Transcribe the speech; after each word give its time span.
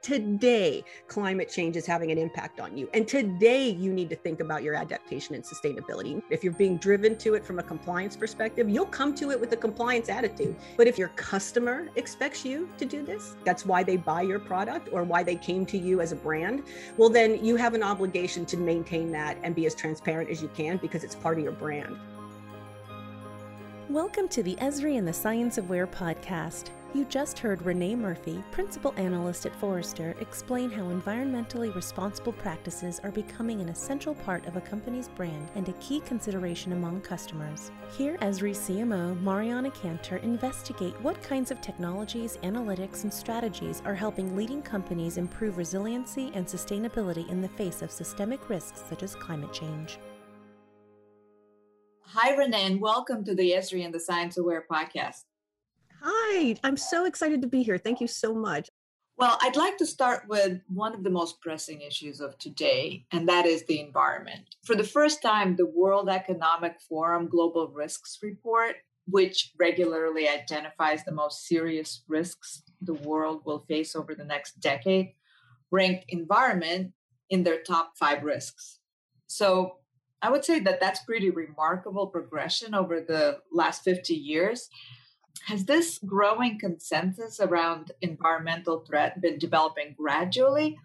Today, 0.00 0.84
climate 1.08 1.50
change 1.50 1.76
is 1.76 1.84
having 1.84 2.12
an 2.12 2.18
impact 2.18 2.60
on 2.60 2.78
you. 2.78 2.88
And 2.94 3.06
today, 3.06 3.68
you 3.68 3.92
need 3.92 4.08
to 4.10 4.16
think 4.16 4.38
about 4.38 4.62
your 4.62 4.76
adaptation 4.76 5.34
and 5.34 5.42
sustainability. 5.42 6.22
If 6.30 6.44
you're 6.44 6.52
being 6.52 6.76
driven 6.76 7.16
to 7.18 7.34
it 7.34 7.44
from 7.44 7.58
a 7.58 7.64
compliance 7.64 8.16
perspective, 8.16 8.68
you'll 8.68 8.86
come 8.86 9.12
to 9.16 9.32
it 9.32 9.40
with 9.40 9.52
a 9.52 9.56
compliance 9.56 10.08
attitude. 10.08 10.54
But 10.76 10.86
if 10.86 10.98
your 10.98 11.08
customer 11.08 11.88
expects 11.96 12.44
you 12.44 12.70
to 12.78 12.84
do 12.84 13.04
this, 13.04 13.34
that's 13.44 13.66
why 13.66 13.82
they 13.82 13.96
buy 13.96 14.22
your 14.22 14.38
product 14.38 14.88
or 14.92 15.02
why 15.02 15.24
they 15.24 15.36
came 15.36 15.66
to 15.66 15.76
you 15.76 16.00
as 16.00 16.12
a 16.12 16.16
brand, 16.16 16.62
well, 16.96 17.10
then 17.10 17.44
you 17.44 17.56
have 17.56 17.74
an 17.74 17.82
obligation 17.82 18.46
to 18.46 18.56
maintain 18.56 19.10
that 19.12 19.36
and 19.42 19.52
be 19.52 19.66
as 19.66 19.74
transparent 19.74 20.30
as 20.30 20.40
you 20.40 20.48
can 20.54 20.76
because 20.76 21.02
it's 21.02 21.16
part 21.16 21.38
of 21.38 21.42
your 21.42 21.52
brand. 21.52 21.96
Welcome 23.90 24.28
to 24.28 24.42
the 24.42 24.54
Esri 24.56 24.98
and 24.98 25.08
the 25.08 25.14
Science 25.14 25.56
of 25.56 25.70
Where 25.70 25.86
podcast. 25.86 26.68
You 26.92 27.06
just 27.06 27.38
heard 27.38 27.62
Renee 27.62 27.96
Murphy, 27.96 28.44
Principal 28.50 28.92
Analyst 28.98 29.46
at 29.46 29.56
Forrester, 29.56 30.14
explain 30.20 30.70
how 30.70 30.82
environmentally 30.82 31.74
responsible 31.74 32.34
practices 32.34 33.00
are 33.02 33.10
becoming 33.10 33.62
an 33.62 33.70
essential 33.70 34.14
part 34.14 34.44
of 34.46 34.56
a 34.56 34.60
company's 34.60 35.08
brand 35.08 35.48
and 35.54 35.66
a 35.70 35.72
key 35.74 36.00
consideration 36.00 36.74
among 36.74 37.00
customers. 37.00 37.70
Here, 37.96 38.18
Esri 38.18 38.54
CMO 38.54 39.18
Mariana 39.22 39.70
Cantor 39.70 40.18
investigate 40.18 41.00
what 41.00 41.22
kinds 41.22 41.50
of 41.50 41.62
technologies, 41.62 42.36
analytics, 42.42 43.04
and 43.04 43.14
strategies 43.14 43.80
are 43.86 43.94
helping 43.94 44.36
leading 44.36 44.60
companies 44.60 45.16
improve 45.16 45.56
resiliency 45.56 46.30
and 46.34 46.46
sustainability 46.46 47.26
in 47.30 47.40
the 47.40 47.48
face 47.48 47.80
of 47.80 47.90
systemic 47.90 48.50
risks 48.50 48.82
such 48.86 49.02
as 49.02 49.14
climate 49.14 49.54
change. 49.54 49.98
Hi, 52.12 52.34
Renee, 52.34 52.64
and 52.64 52.80
welcome 52.80 53.22
to 53.24 53.34
the 53.34 53.50
Esri 53.50 53.84
and 53.84 53.92
the 53.92 54.00
Science 54.00 54.38
Where 54.40 54.64
podcast. 54.72 55.24
Hi, 56.00 56.56
I'm 56.64 56.78
so 56.78 57.04
excited 57.04 57.42
to 57.42 57.48
be 57.48 57.62
here. 57.62 57.76
Thank 57.76 58.00
you 58.00 58.06
so 58.06 58.34
much. 58.34 58.70
Well, 59.18 59.36
I'd 59.42 59.56
like 59.56 59.76
to 59.76 59.84
start 59.84 60.22
with 60.26 60.62
one 60.68 60.94
of 60.94 61.04
the 61.04 61.10
most 61.10 61.42
pressing 61.42 61.82
issues 61.82 62.22
of 62.22 62.38
today, 62.38 63.04
and 63.12 63.28
that 63.28 63.44
is 63.44 63.64
the 63.64 63.78
environment. 63.78 64.56
For 64.64 64.74
the 64.74 64.84
first 64.84 65.20
time, 65.20 65.56
the 65.56 65.66
World 65.66 66.08
Economic 66.08 66.80
Forum 66.80 67.28
Global 67.28 67.68
Risks 67.68 68.18
Report, 68.22 68.76
which 69.06 69.52
regularly 69.58 70.26
identifies 70.30 71.04
the 71.04 71.12
most 71.12 71.46
serious 71.46 72.04
risks 72.08 72.62
the 72.80 72.94
world 72.94 73.42
will 73.44 73.66
face 73.68 73.94
over 73.94 74.14
the 74.14 74.24
next 74.24 74.60
decade, 74.60 75.12
ranked 75.70 76.06
environment 76.08 76.94
in 77.28 77.42
their 77.42 77.60
top 77.60 77.98
five 77.98 78.22
risks. 78.22 78.78
So 79.26 79.80
I 80.20 80.30
would 80.30 80.44
say 80.44 80.60
that 80.60 80.80
that's 80.80 81.00
pretty 81.04 81.30
remarkable 81.30 82.08
progression 82.08 82.74
over 82.74 83.00
the 83.00 83.38
last 83.52 83.82
50 83.84 84.14
years. 84.14 84.68
Has 85.46 85.64
this 85.64 85.98
growing 85.98 86.58
consensus 86.58 87.38
around 87.40 87.92
environmental 88.02 88.80
threat 88.80 89.20
been 89.20 89.38
developing 89.38 89.94
gradually? 89.96 90.76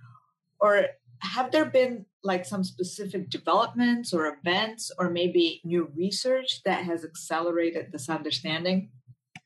Or 0.59 0.85
have 1.19 1.51
there 1.51 1.65
been 1.65 2.05
like 2.23 2.45
some 2.45 2.63
specific 2.63 3.29
developments 3.29 4.13
or 4.13 4.27
events 4.27 4.91
or 4.99 5.09
maybe 5.09 5.61
new 5.63 5.91
research 5.95 6.61
that 6.63 6.83
has 6.83 7.03
accelerated 7.03 7.91
this 7.91 8.09
understanding? 8.09 8.89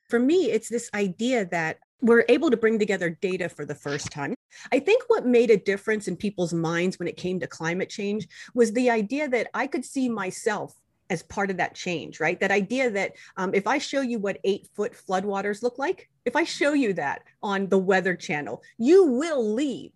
For 0.09 0.19
me 0.19 0.51
it's 0.51 0.69
this 0.69 0.89
idea 0.93 1.45
that 1.45 1.79
we're 2.01 2.25
able 2.29 2.51
to 2.51 2.57
bring 2.57 2.77
together 2.77 3.09
data 3.09 3.49
for 3.49 3.65
the 3.65 3.75
first 3.75 4.11
time. 4.11 4.36
I 4.71 4.79
think 4.79 5.03
what 5.07 5.25
made 5.25 5.51
a 5.51 5.57
difference 5.57 6.07
in 6.07 6.15
people's 6.15 6.53
minds 6.53 6.99
when 6.99 7.07
it 7.07 7.17
came 7.17 7.39
to 7.39 7.47
climate 7.47 7.89
change 7.89 8.27
was 8.53 8.71
the 8.73 8.89
idea 8.89 9.27
that 9.29 9.47
I 9.53 9.67
could 9.67 9.85
see 9.85 10.09
myself 10.09 10.73
as 11.09 11.23
part 11.23 11.49
of 11.49 11.57
that 11.57 11.73
change, 11.73 12.19
right? 12.19 12.39
That 12.39 12.51
idea 12.51 12.89
that 12.91 13.13
um, 13.37 13.53
if 13.53 13.65
I 13.65 13.77
show 13.77 14.01
you 14.01 14.19
what 14.19 14.39
eight 14.43 14.67
foot 14.75 14.93
floodwaters 14.93 15.63
look 15.63 15.77
like, 15.77 16.09
if 16.25 16.35
I 16.35 16.43
show 16.43 16.73
you 16.73 16.93
that 16.93 17.23
on 17.41 17.69
the 17.69 17.77
Weather 17.77 18.15
Channel, 18.15 18.61
you 18.77 19.05
will 19.05 19.53
leave 19.53 19.93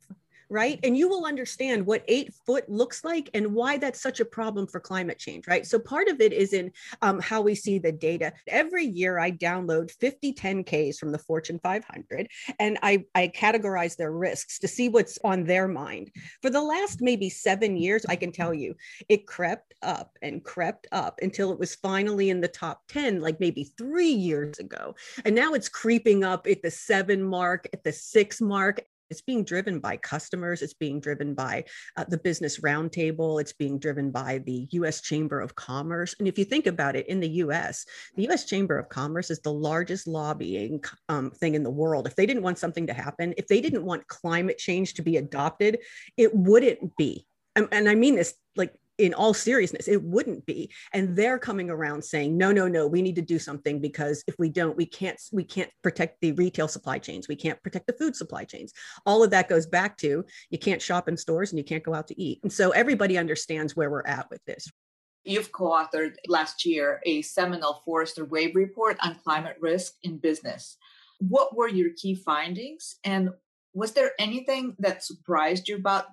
right? 0.51 0.79
And 0.83 0.97
you 0.97 1.07
will 1.07 1.25
understand 1.25 1.85
what 1.85 2.03
eight 2.09 2.33
foot 2.45 2.69
looks 2.69 3.05
like 3.05 3.29
and 3.33 3.53
why 3.55 3.77
that's 3.77 4.01
such 4.01 4.19
a 4.19 4.25
problem 4.25 4.67
for 4.67 4.81
climate 4.81 5.17
change, 5.17 5.47
right? 5.47 5.65
So 5.65 5.79
part 5.79 6.09
of 6.09 6.19
it 6.19 6.33
is 6.33 6.51
in 6.51 6.73
um, 7.01 7.21
how 7.21 7.41
we 7.41 7.55
see 7.55 7.79
the 7.79 7.93
data. 7.93 8.33
Every 8.47 8.85
year 8.85 9.17
I 9.17 9.31
download 9.31 9.91
50 9.91 10.33
10Ks 10.33 10.97
from 10.97 11.13
the 11.13 11.17
Fortune 11.17 11.57
500 11.63 12.27
and 12.59 12.77
I, 12.83 13.05
I 13.15 13.29
categorize 13.29 13.95
their 13.95 14.11
risks 14.11 14.59
to 14.59 14.67
see 14.67 14.89
what's 14.89 15.17
on 15.23 15.45
their 15.45 15.69
mind. 15.69 16.11
For 16.41 16.49
the 16.49 16.61
last 16.61 17.01
maybe 17.01 17.29
seven 17.29 17.77
years, 17.77 18.05
I 18.09 18.17
can 18.17 18.33
tell 18.33 18.53
you 18.53 18.75
it 19.07 19.27
crept 19.27 19.73
up 19.81 20.17
and 20.21 20.43
crept 20.43 20.85
up 20.91 21.19
until 21.21 21.53
it 21.53 21.59
was 21.59 21.75
finally 21.75 22.29
in 22.29 22.41
the 22.41 22.49
top 22.49 22.81
10, 22.89 23.21
like 23.21 23.39
maybe 23.39 23.71
three 23.77 24.11
years 24.11 24.59
ago. 24.59 24.95
And 25.23 25.33
now 25.33 25.53
it's 25.53 25.69
creeping 25.69 26.25
up 26.25 26.45
at 26.45 26.61
the 26.61 26.71
seven 26.71 27.23
mark, 27.23 27.69
at 27.71 27.85
the 27.85 27.93
six 27.93 28.41
mark, 28.41 28.81
it's 29.11 29.21
being 29.21 29.43
driven 29.43 29.79
by 29.79 29.97
customers. 29.97 30.61
It's 30.61 30.73
being 30.73 30.99
driven 30.99 31.33
by 31.33 31.65
uh, 31.97 32.05
the 32.07 32.17
Business 32.17 32.61
Roundtable. 32.61 33.39
It's 33.39 33.53
being 33.53 33.77
driven 33.77 34.09
by 34.09 34.39
the 34.45 34.67
US 34.71 35.01
Chamber 35.01 35.41
of 35.41 35.53
Commerce. 35.55 36.15
And 36.17 36.27
if 36.27 36.39
you 36.39 36.45
think 36.45 36.65
about 36.65 36.95
it, 36.95 37.07
in 37.07 37.19
the 37.19 37.29
US, 37.29 37.85
the 38.15 38.27
US 38.29 38.45
Chamber 38.45 38.79
of 38.79 38.89
Commerce 38.89 39.29
is 39.29 39.39
the 39.41 39.53
largest 39.53 40.07
lobbying 40.07 40.83
um, 41.09 41.29
thing 41.31 41.55
in 41.55 41.63
the 41.63 41.69
world. 41.69 42.07
If 42.07 42.15
they 42.15 42.25
didn't 42.25 42.43
want 42.43 42.57
something 42.57 42.87
to 42.87 42.93
happen, 42.93 43.33
if 43.37 43.47
they 43.47 43.61
didn't 43.61 43.83
want 43.83 44.07
climate 44.07 44.57
change 44.57 44.93
to 44.95 45.01
be 45.01 45.17
adopted, 45.17 45.79
it 46.17 46.33
wouldn't 46.33 46.95
be. 46.95 47.27
And, 47.55 47.67
and 47.71 47.89
I 47.89 47.95
mean 47.95 48.15
this 48.15 48.33
like 48.55 48.73
in 49.01 49.13
all 49.13 49.33
seriousness, 49.33 49.87
it 49.87 50.01
wouldn't 50.03 50.45
be. 50.45 50.71
And 50.93 51.15
they're 51.15 51.39
coming 51.39 51.69
around 51.69 52.03
saying, 52.03 52.37
no, 52.37 52.51
no, 52.51 52.67
no, 52.67 52.87
we 52.87 53.01
need 53.01 53.15
to 53.15 53.21
do 53.21 53.39
something 53.39 53.81
because 53.81 54.23
if 54.27 54.35
we 54.37 54.49
don't, 54.49 54.77
we 54.77 54.85
can't, 54.85 55.19
we 55.31 55.43
can't 55.43 55.71
protect 55.81 56.21
the 56.21 56.33
retail 56.33 56.67
supply 56.67 56.99
chains. 56.99 57.27
We 57.27 57.35
can't 57.35 57.61
protect 57.63 57.87
the 57.87 57.93
food 57.93 58.15
supply 58.15 58.43
chains. 58.43 58.73
All 59.05 59.23
of 59.23 59.31
that 59.31 59.49
goes 59.49 59.65
back 59.65 59.97
to 59.97 60.23
you 60.49 60.59
can't 60.59 60.81
shop 60.81 61.09
in 61.09 61.17
stores 61.17 61.51
and 61.51 61.57
you 61.57 61.63
can't 61.63 61.83
go 61.83 61.93
out 61.93 62.07
to 62.09 62.21
eat. 62.21 62.39
And 62.43 62.53
so 62.53 62.69
everybody 62.71 63.17
understands 63.17 63.75
where 63.75 63.89
we're 63.89 64.05
at 64.05 64.29
with 64.29 64.43
this. 64.45 64.69
You've 65.23 65.51
co 65.51 65.69
authored 65.69 66.15
last 66.27 66.65
year 66.65 66.99
a 67.05 67.21
seminal 67.21 67.81
Forrester 67.85 68.25
Wave 68.25 68.55
report 68.55 68.97
on 69.01 69.19
climate 69.23 69.57
risk 69.59 69.93
in 70.03 70.17
business. 70.17 70.77
What 71.19 71.55
were 71.55 71.67
your 71.67 71.89
key 71.95 72.15
findings? 72.15 72.97
And 73.03 73.29
was 73.73 73.93
there 73.93 74.11
anything 74.19 74.75
that 74.79 75.03
surprised 75.03 75.67
you 75.67 75.77
about 75.77 76.05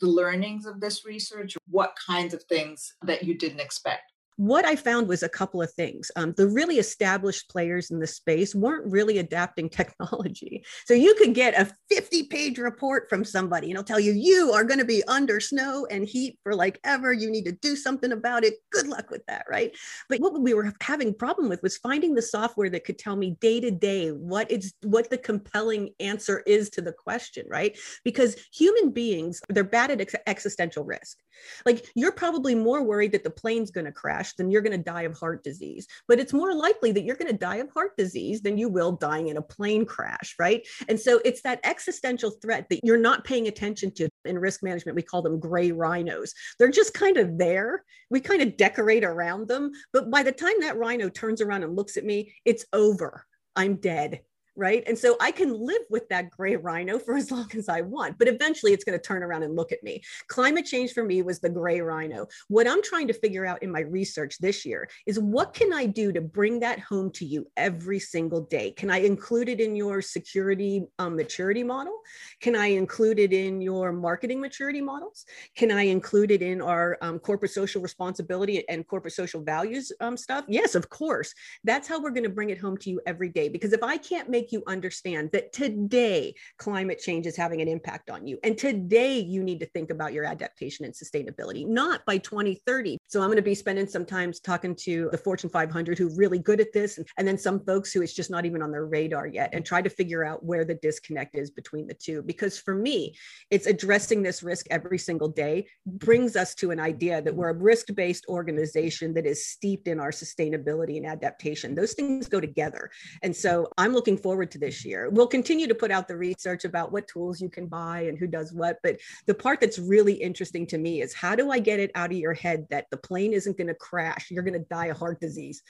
the 0.00 0.06
learnings 0.06 0.66
of 0.66 0.80
this 0.80 1.04
research? 1.04 1.56
What 1.68 1.94
kinds 2.06 2.34
of 2.34 2.42
things 2.44 2.94
that 3.02 3.22
you 3.24 3.36
didn't 3.36 3.60
expect? 3.60 4.13
What 4.36 4.64
I 4.64 4.74
found 4.74 5.08
was 5.08 5.22
a 5.22 5.28
couple 5.28 5.62
of 5.62 5.72
things. 5.72 6.10
Um, 6.16 6.34
the 6.36 6.48
really 6.48 6.78
established 6.78 7.48
players 7.48 7.90
in 7.90 8.00
the 8.00 8.06
space 8.06 8.54
weren't 8.54 8.90
really 8.90 9.18
adapting 9.18 9.68
technology. 9.70 10.64
So 10.86 10.94
you 10.94 11.14
could 11.14 11.34
get 11.34 11.58
a 11.58 11.72
50 11.90 12.24
page 12.24 12.58
report 12.58 13.08
from 13.08 13.24
somebody 13.24 13.66
and 13.68 13.74
it'll 13.74 13.84
tell 13.84 14.00
you, 14.00 14.12
you 14.12 14.52
are 14.52 14.64
going 14.64 14.80
to 14.80 14.84
be 14.84 15.04
under 15.04 15.40
snow 15.40 15.86
and 15.90 16.04
heat 16.04 16.38
for 16.42 16.54
like 16.54 16.80
ever. 16.84 17.12
You 17.12 17.30
need 17.30 17.44
to 17.44 17.52
do 17.52 17.76
something 17.76 18.12
about 18.12 18.44
it. 18.44 18.54
Good 18.70 18.88
luck 18.88 19.10
with 19.10 19.24
that. 19.26 19.44
Right. 19.48 19.76
But 20.08 20.20
what 20.20 20.40
we 20.40 20.54
were 20.54 20.72
having 20.80 21.14
problem 21.14 21.48
with 21.48 21.62
was 21.62 21.78
finding 21.78 22.14
the 22.14 22.22
software 22.22 22.70
that 22.70 22.84
could 22.84 22.98
tell 22.98 23.16
me 23.16 23.36
day 23.40 23.60
to 23.60 23.70
day 23.70 24.10
what 24.10 24.50
it's, 24.50 24.72
what 24.82 25.10
the 25.10 25.18
compelling 25.18 25.90
answer 26.00 26.40
is 26.46 26.70
to 26.70 26.82
the 26.82 26.92
question. 26.92 27.46
Right. 27.48 27.78
Because 28.04 28.36
human 28.52 28.90
beings, 28.90 29.40
they're 29.48 29.64
bad 29.64 29.90
at 29.90 30.00
ex- 30.00 30.14
existential 30.26 30.84
risk. 30.84 31.18
Like 31.66 31.86
you're 31.94 32.12
probably 32.12 32.54
more 32.54 32.82
worried 32.82 33.12
that 33.12 33.24
the 33.24 33.30
plane's 33.30 33.70
going 33.70 33.86
to 33.86 33.92
crash 33.92 34.23
than 34.32 34.50
you're 34.50 34.62
going 34.62 34.76
to 34.76 34.82
die 34.82 35.02
of 35.02 35.16
heart 35.18 35.44
disease. 35.44 35.86
But 36.08 36.18
it's 36.18 36.32
more 36.32 36.54
likely 36.54 36.92
that 36.92 37.04
you're 37.04 37.16
going 37.16 37.30
to 37.30 37.36
die 37.36 37.56
of 37.56 37.70
heart 37.70 37.96
disease 37.96 38.40
than 38.40 38.56
you 38.56 38.68
will 38.68 38.92
dying 38.92 39.28
in 39.28 39.36
a 39.36 39.42
plane 39.42 39.84
crash, 39.84 40.34
right? 40.38 40.66
And 40.88 40.98
so 40.98 41.20
it's 41.24 41.42
that 41.42 41.60
existential 41.64 42.32
threat 42.42 42.66
that 42.70 42.80
you're 42.82 42.96
not 42.96 43.24
paying 43.24 43.48
attention 43.48 43.92
to. 43.94 44.08
In 44.24 44.38
risk 44.38 44.62
management, 44.62 44.96
we 44.96 45.02
call 45.02 45.22
them 45.22 45.38
gray 45.38 45.70
rhinos. 45.70 46.32
They're 46.58 46.70
just 46.70 46.94
kind 46.94 47.18
of 47.18 47.36
there. 47.36 47.84
We 48.10 48.20
kind 48.20 48.40
of 48.40 48.56
decorate 48.56 49.04
around 49.04 49.48
them. 49.48 49.72
But 49.92 50.10
by 50.10 50.22
the 50.22 50.32
time 50.32 50.60
that 50.60 50.78
rhino 50.78 51.08
turns 51.08 51.40
around 51.40 51.62
and 51.62 51.76
looks 51.76 51.96
at 51.96 52.04
me, 52.04 52.34
it's 52.44 52.64
over. 52.72 53.26
I'm 53.54 53.76
dead 53.76 54.20
right? 54.56 54.82
And 54.86 54.96
so 54.96 55.16
I 55.20 55.30
can 55.30 55.52
live 55.52 55.82
with 55.90 56.08
that 56.08 56.30
gray 56.30 56.56
rhino 56.64 56.98
for 56.98 57.16
as 57.16 57.30
long 57.30 57.50
as 57.56 57.68
I 57.68 57.80
want, 57.80 58.18
but 58.18 58.28
eventually 58.28 58.72
it's 58.72 58.84
going 58.84 58.98
to 58.98 59.02
turn 59.04 59.22
around 59.22 59.42
and 59.42 59.56
look 59.56 59.72
at 59.72 59.82
me. 59.82 60.02
Climate 60.28 60.64
change 60.64 60.92
for 60.92 61.04
me 61.04 61.22
was 61.22 61.40
the 61.40 61.48
gray 61.48 61.80
rhino. 61.80 62.26
What 62.48 62.68
I'm 62.68 62.82
trying 62.82 63.08
to 63.08 63.14
figure 63.14 63.46
out 63.46 63.62
in 63.62 63.70
my 63.70 63.80
research 63.80 64.38
this 64.38 64.64
year 64.64 64.88
is 65.06 65.18
what 65.18 65.54
can 65.54 65.72
I 65.72 65.86
do 65.86 66.12
to 66.12 66.20
bring 66.20 66.60
that 66.60 66.78
home 66.80 67.10
to 67.12 67.24
you 67.24 67.46
every 67.56 67.98
single 67.98 68.42
day? 68.42 68.70
Can 68.72 68.90
I 68.90 68.98
include 68.98 69.48
it 69.48 69.60
in 69.60 69.76
your 69.76 70.00
security 70.02 70.84
um, 70.98 71.16
maturity 71.16 71.62
model? 71.62 71.98
Can 72.40 72.56
I 72.56 72.66
include 72.66 73.18
it 73.18 73.32
in 73.32 73.60
your 73.60 73.92
marketing 73.92 74.40
maturity 74.40 74.80
models? 74.80 75.24
Can 75.56 75.70
I 75.70 75.82
include 75.82 76.30
it 76.30 76.42
in 76.42 76.60
our 76.60 76.98
um, 77.02 77.18
corporate 77.18 77.50
social 77.50 77.82
responsibility 77.82 78.66
and 78.68 78.86
corporate 78.86 79.14
social 79.14 79.42
values 79.42 79.92
um, 80.00 80.16
stuff? 80.16 80.44
Yes, 80.48 80.74
of 80.74 80.88
course. 80.90 81.34
That's 81.64 81.88
how 81.88 82.00
we're 82.00 82.10
going 82.10 82.24
to 82.24 82.28
bring 82.28 82.50
it 82.50 82.58
home 82.58 82.76
to 82.78 82.90
you 82.90 83.00
every 83.06 83.28
day. 83.28 83.48
Because 83.48 83.72
if 83.72 83.82
I 83.82 83.96
can't 83.96 84.28
make 84.28 84.43
make 84.44 84.52
you 84.52 84.62
understand 84.66 85.30
that 85.32 85.54
today 85.54 86.34
climate 86.58 86.98
change 86.98 87.26
is 87.26 87.34
having 87.34 87.62
an 87.62 87.68
impact 87.68 88.10
on 88.10 88.26
you. 88.26 88.38
And 88.44 88.58
today 88.58 89.18
you 89.18 89.42
need 89.42 89.58
to 89.60 89.66
think 89.66 89.88
about 89.88 90.12
your 90.12 90.26
adaptation 90.26 90.84
and 90.84 90.92
sustainability, 90.92 91.66
not 91.66 92.04
by 92.04 92.18
2030. 92.18 92.98
So 93.06 93.20
I'm 93.20 93.28
going 93.28 93.36
to 93.36 93.42
be 93.42 93.54
spending 93.54 93.86
some 93.86 94.04
time 94.04 94.32
talking 94.44 94.74
to 94.80 95.08
the 95.10 95.16
Fortune 95.16 95.48
500 95.48 95.96
who 95.96 96.08
are 96.08 96.16
really 96.16 96.38
good 96.38 96.60
at 96.60 96.74
this, 96.74 96.98
and, 96.98 97.06
and 97.16 97.26
then 97.26 97.38
some 97.38 97.64
folks 97.64 97.90
who 97.90 98.02
it's 98.02 98.12
just 98.12 98.30
not 98.30 98.44
even 98.44 98.60
on 98.60 98.70
their 98.70 98.84
radar 98.84 99.26
yet, 99.26 99.48
and 99.54 99.64
try 99.64 99.80
to 99.80 99.88
figure 99.88 100.24
out 100.24 100.44
where 100.44 100.66
the 100.66 100.74
disconnect 100.74 101.36
is 101.36 101.50
between 101.50 101.86
the 101.86 101.94
two. 101.94 102.22
Because 102.22 102.58
for 102.58 102.74
me, 102.74 103.14
it's 103.50 103.66
addressing 103.66 104.22
this 104.22 104.42
risk 104.42 104.66
every 104.70 104.98
single 104.98 105.28
day 105.28 105.66
brings 105.86 106.36
us 106.36 106.54
to 106.56 106.70
an 106.70 106.80
idea 106.80 107.22
that 107.22 107.34
we're 107.34 107.50
a 107.50 107.54
risk 107.54 107.94
based 107.94 108.26
organization 108.28 109.14
that 109.14 109.24
is 109.24 109.46
steeped 109.46 109.88
in 109.88 110.00
our 110.00 110.10
sustainability 110.10 110.98
and 110.98 111.06
adaptation. 111.06 111.74
Those 111.74 111.94
things 111.94 112.28
go 112.28 112.40
together. 112.40 112.90
And 113.22 113.34
so 113.34 113.68
I'm 113.78 113.94
looking 113.94 114.18
forward 114.18 114.33
to 114.44 114.58
this 114.58 114.84
year. 114.84 115.08
We'll 115.10 115.28
continue 115.28 115.68
to 115.68 115.74
put 115.74 115.92
out 115.92 116.08
the 116.08 116.16
research 116.16 116.64
about 116.64 116.90
what 116.90 117.06
tools 117.06 117.40
you 117.40 117.48
can 117.48 117.66
buy 117.66 118.00
and 118.02 118.18
who 118.18 118.26
does 118.26 118.52
what. 118.52 118.78
But 118.82 118.98
the 119.26 119.34
part 119.34 119.60
that's 119.60 119.78
really 119.78 120.14
interesting 120.14 120.66
to 120.68 120.78
me 120.78 121.02
is 121.02 121.14
how 121.14 121.36
do 121.36 121.52
I 121.52 121.60
get 121.60 121.78
it 121.78 121.92
out 121.94 122.10
of 122.10 122.16
your 122.16 122.34
head 122.34 122.66
that 122.70 122.86
the 122.90 122.96
plane 122.96 123.32
isn't 123.32 123.56
going 123.56 123.68
to 123.68 123.74
crash? 123.74 124.30
You're 124.30 124.42
going 124.42 124.60
to 124.60 124.66
die 124.68 124.86
of 124.86 124.98
heart 124.98 125.20
disease. 125.20 125.62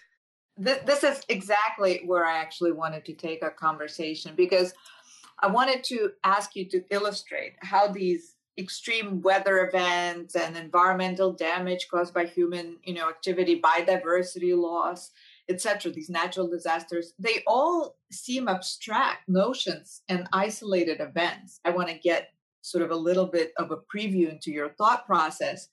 This 0.57 1.03
is 1.03 1.21
exactly 1.29 2.03
where 2.07 2.25
I 2.25 2.39
actually 2.39 2.73
wanted 2.73 3.05
to 3.07 3.13
take 3.13 3.43
our 3.43 3.51
conversation 3.51 4.35
because 4.37 4.73
I 5.41 5.49
wanted 5.49 5.83
to 5.85 6.13
ask 6.23 6.55
you 6.55 6.65
to 6.71 6.85
illustrate 6.91 7.55
how 7.61 7.89
these 7.89 8.37
extreme 8.57 9.21
weather 9.21 9.67
events 9.67 10.37
and 10.37 10.57
environmental 10.57 11.33
damage 11.33 11.89
caused 11.91 12.15
by 12.15 12.25
human 12.25 12.77
you 12.85 12.95
know 12.95 13.09
activity 13.09 13.61
biodiversity 13.61 14.57
loss 14.57 15.11
etc 15.49 15.91
these 15.93 16.09
natural 16.09 16.49
disasters 16.49 17.13
they 17.19 17.43
all 17.47 17.97
seem 18.11 18.49
abstract 18.49 19.29
notions 19.29 20.03
and 20.09 20.29
isolated 20.33 21.01
events 21.01 21.61
i 21.65 21.71
want 21.71 21.89
to 21.89 21.99
get 21.99 22.31
sort 22.63 22.83
of 22.83 22.91
a 22.91 22.97
little 22.97 23.27
bit 23.27 23.53
of 23.59 23.71
a 23.71 23.77
preview 23.77 24.31
into 24.31 24.51
your 24.51 24.71
thought 24.71 25.07
process 25.07 25.69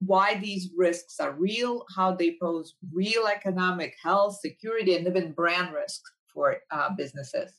why 0.00 0.34
these 0.34 0.70
risks 0.76 1.20
are 1.20 1.32
real 1.32 1.84
how 1.94 2.14
they 2.14 2.36
pose 2.40 2.74
real 2.92 3.26
economic 3.26 3.94
health 4.02 4.38
security 4.40 4.96
and 4.96 5.06
even 5.06 5.32
brand 5.32 5.72
risks 5.72 6.10
for 6.32 6.56
uh, 6.70 6.90
businesses 6.96 7.52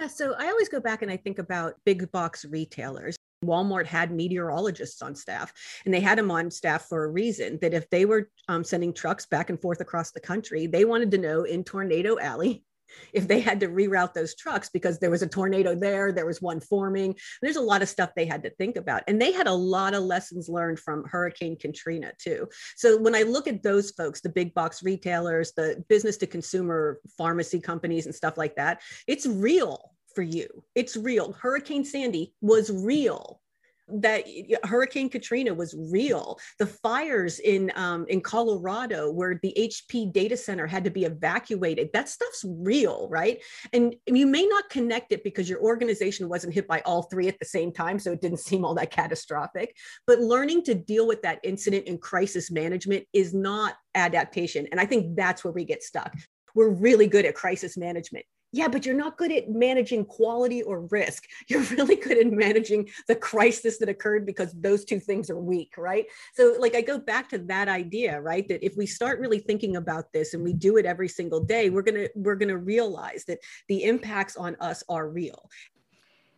yeah, 0.00 0.08
so 0.08 0.34
I 0.38 0.48
always 0.48 0.68
go 0.68 0.80
back 0.80 1.02
and 1.02 1.10
I 1.10 1.16
think 1.16 1.38
about 1.38 1.76
big 1.84 2.10
box 2.10 2.44
retailers. 2.44 3.16
Walmart 3.46 3.86
had 3.86 4.10
meteorologists 4.10 5.02
on 5.02 5.14
staff, 5.14 5.52
and 5.84 5.92
they 5.92 6.00
had 6.00 6.18
them 6.18 6.30
on 6.30 6.50
staff 6.50 6.86
for 6.88 7.04
a 7.04 7.10
reason 7.10 7.58
that 7.62 7.74
if 7.74 7.88
they 7.90 8.04
were 8.04 8.30
um, 8.48 8.64
sending 8.64 8.92
trucks 8.92 9.26
back 9.26 9.50
and 9.50 9.60
forth 9.60 9.80
across 9.80 10.10
the 10.10 10.20
country, 10.20 10.66
they 10.66 10.84
wanted 10.84 11.10
to 11.12 11.18
know 11.18 11.44
in 11.44 11.64
Tornado 11.64 12.18
Alley 12.18 12.64
if 13.12 13.28
they 13.28 13.40
had 13.40 13.60
to 13.60 13.68
reroute 13.68 14.14
those 14.14 14.34
trucks 14.34 14.68
because 14.68 14.98
there 14.98 15.10
was 15.10 15.22
a 15.22 15.26
tornado 15.26 15.74
there, 15.74 16.12
there 16.12 16.26
was 16.26 16.42
one 16.42 16.60
forming. 16.60 17.14
There's 17.42 17.56
a 17.56 17.62
lot 17.62 17.82
of 17.82 17.88
stuff 17.88 18.10
they 18.14 18.26
had 18.26 18.42
to 18.44 18.50
think 18.50 18.76
about. 18.76 19.02
And 19.06 19.20
they 19.20 19.32
had 19.32 19.46
a 19.46 19.52
lot 19.52 19.94
of 19.94 20.02
lessons 20.02 20.48
learned 20.48 20.78
from 20.78 21.04
Hurricane 21.04 21.56
Katrina, 21.58 22.12
too. 22.18 22.48
So 22.76 23.00
when 23.00 23.14
I 23.14 23.22
look 23.22 23.48
at 23.48 23.62
those 23.62 23.90
folks, 23.92 24.20
the 24.20 24.28
big 24.28 24.54
box 24.54 24.82
retailers, 24.82 25.52
the 25.52 25.82
business 25.88 26.16
to 26.18 26.26
consumer 26.26 27.00
pharmacy 27.16 27.60
companies, 27.60 28.06
and 28.06 28.14
stuff 28.14 28.36
like 28.36 28.56
that, 28.56 28.80
it's 29.06 29.26
real 29.26 29.93
for 30.14 30.22
you. 30.22 30.64
It's 30.74 30.96
real. 30.96 31.32
Hurricane 31.32 31.84
Sandy 31.84 32.34
was 32.40 32.70
real 32.70 33.40
that 33.88 34.24
Hurricane 34.64 35.08
Katrina 35.08 35.52
was 35.52 35.74
real. 35.76 36.38
The 36.58 36.66
fires 36.66 37.38
in 37.40 37.70
um, 37.76 38.06
in 38.08 38.20
Colorado, 38.20 39.10
where 39.10 39.38
the 39.42 39.54
HP 39.58 40.12
data 40.12 40.36
center 40.36 40.66
had 40.66 40.84
to 40.84 40.90
be 40.90 41.04
evacuated, 41.04 41.90
that 41.92 42.08
stuff's 42.08 42.44
real, 42.46 43.08
right? 43.10 43.42
And 43.72 43.94
you 44.06 44.26
may 44.26 44.46
not 44.46 44.70
connect 44.70 45.12
it 45.12 45.22
because 45.22 45.48
your 45.48 45.60
organization 45.60 46.28
wasn't 46.28 46.54
hit 46.54 46.66
by 46.66 46.80
all 46.80 47.02
three 47.02 47.28
at 47.28 47.38
the 47.38 47.44
same 47.44 47.72
time, 47.72 47.98
so 47.98 48.12
it 48.12 48.20
didn't 48.20 48.40
seem 48.40 48.64
all 48.64 48.74
that 48.74 48.90
catastrophic. 48.90 49.76
But 50.06 50.20
learning 50.20 50.64
to 50.64 50.74
deal 50.74 51.06
with 51.06 51.22
that 51.22 51.40
incident 51.42 51.86
and 51.86 52.00
crisis 52.00 52.50
management 52.50 53.04
is 53.12 53.34
not 53.34 53.74
adaptation, 53.94 54.66
and 54.70 54.80
I 54.80 54.86
think 54.86 55.16
that's 55.16 55.44
where 55.44 55.52
we 55.52 55.64
get 55.64 55.82
stuck. 55.82 56.12
We're 56.54 56.70
really 56.70 57.08
good 57.08 57.24
at 57.24 57.34
crisis 57.34 57.76
management 57.76 58.24
yeah, 58.54 58.68
but 58.68 58.86
you're 58.86 58.94
not 58.94 59.16
good 59.16 59.32
at 59.32 59.50
managing 59.50 60.04
quality 60.04 60.62
or 60.62 60.82
risk. 60.82 61.26
You're 61.48 61.62
really 61.62 61.96
good 61.96 62.18
at 62.18 62.30
managing 62.30 62.88
the 63.08 63.16
crisis 63.16 63.78
that 63.78 63.88
occurred 63.88 64.24
because 64.24 64.52
those 64.52 64.84
two 64.84 65.00
things 65.00 65.28
are 65.28 65.38
weak, 65.38 65.74
right? 65.76 66.06
So, 66.34 66.54
like, 66.60 66.76
I 66.76 66.80
go 66.80 66.96
back 66.96 67.28
to 67.30 67.38
that 67.38 67.68
idea, 67.68 68.20
right? 68.20 68.46
That 68.46 68.64
if 68.64 68.76
we 68.76 68.86
start 68.86 69.18
really 69.18 69.40
thinking 69.40 69.74
about 69.74 70.12
this 70.12 70.34
and 70.34 70.44
we 70.44 70.52
do 70.52 70.76
it 70.76 70.86
every 70.86 71.08
single 71.08 71.40
day, 71.40 71.68
we're 71.68 71.82
gonna 71.82 72.06
we're 72.14 72.36
gonna 72.36 72.56
realize 72.56 73.24
that 73.24 73.40
the 73.66 73.82
impacts 73.82 74.36
on 74.36 74.56
us 74.60 74.84
are 74.88 75.08
real. 75.08 75.50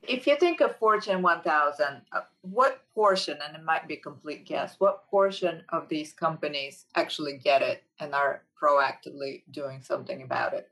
If 0.03 0.27
you 0.27 0.37
think 0.39 0.63
of 0.63 0.77
Fortune 0.77 1.21
1000, 1.21 2.01
uh, 2.13 2.21
what 2.41 2.83
portion, 2.95 3.37
and 3.47 3.55
it 3.55 3.63
might 3.63 3.87
be 3.87 3.95
a 3.95 4.01
complete 4.01 4.47
guess, 4.47 4.77
what 4.79 5.07
portion 5.11 5.63
of 5.69 5.89
these 5.91 6.15
companies 6.15 6.87
actually 6.95 7.37
get 7.37 7.61
it 7.61 7.83
and 8.01 8.15
are 8.15 8.43
proactively 8.59 9.43
doing 9.51 9.83
something 9.83 10.23
about 10.23 10.55
it? 10.55 10.71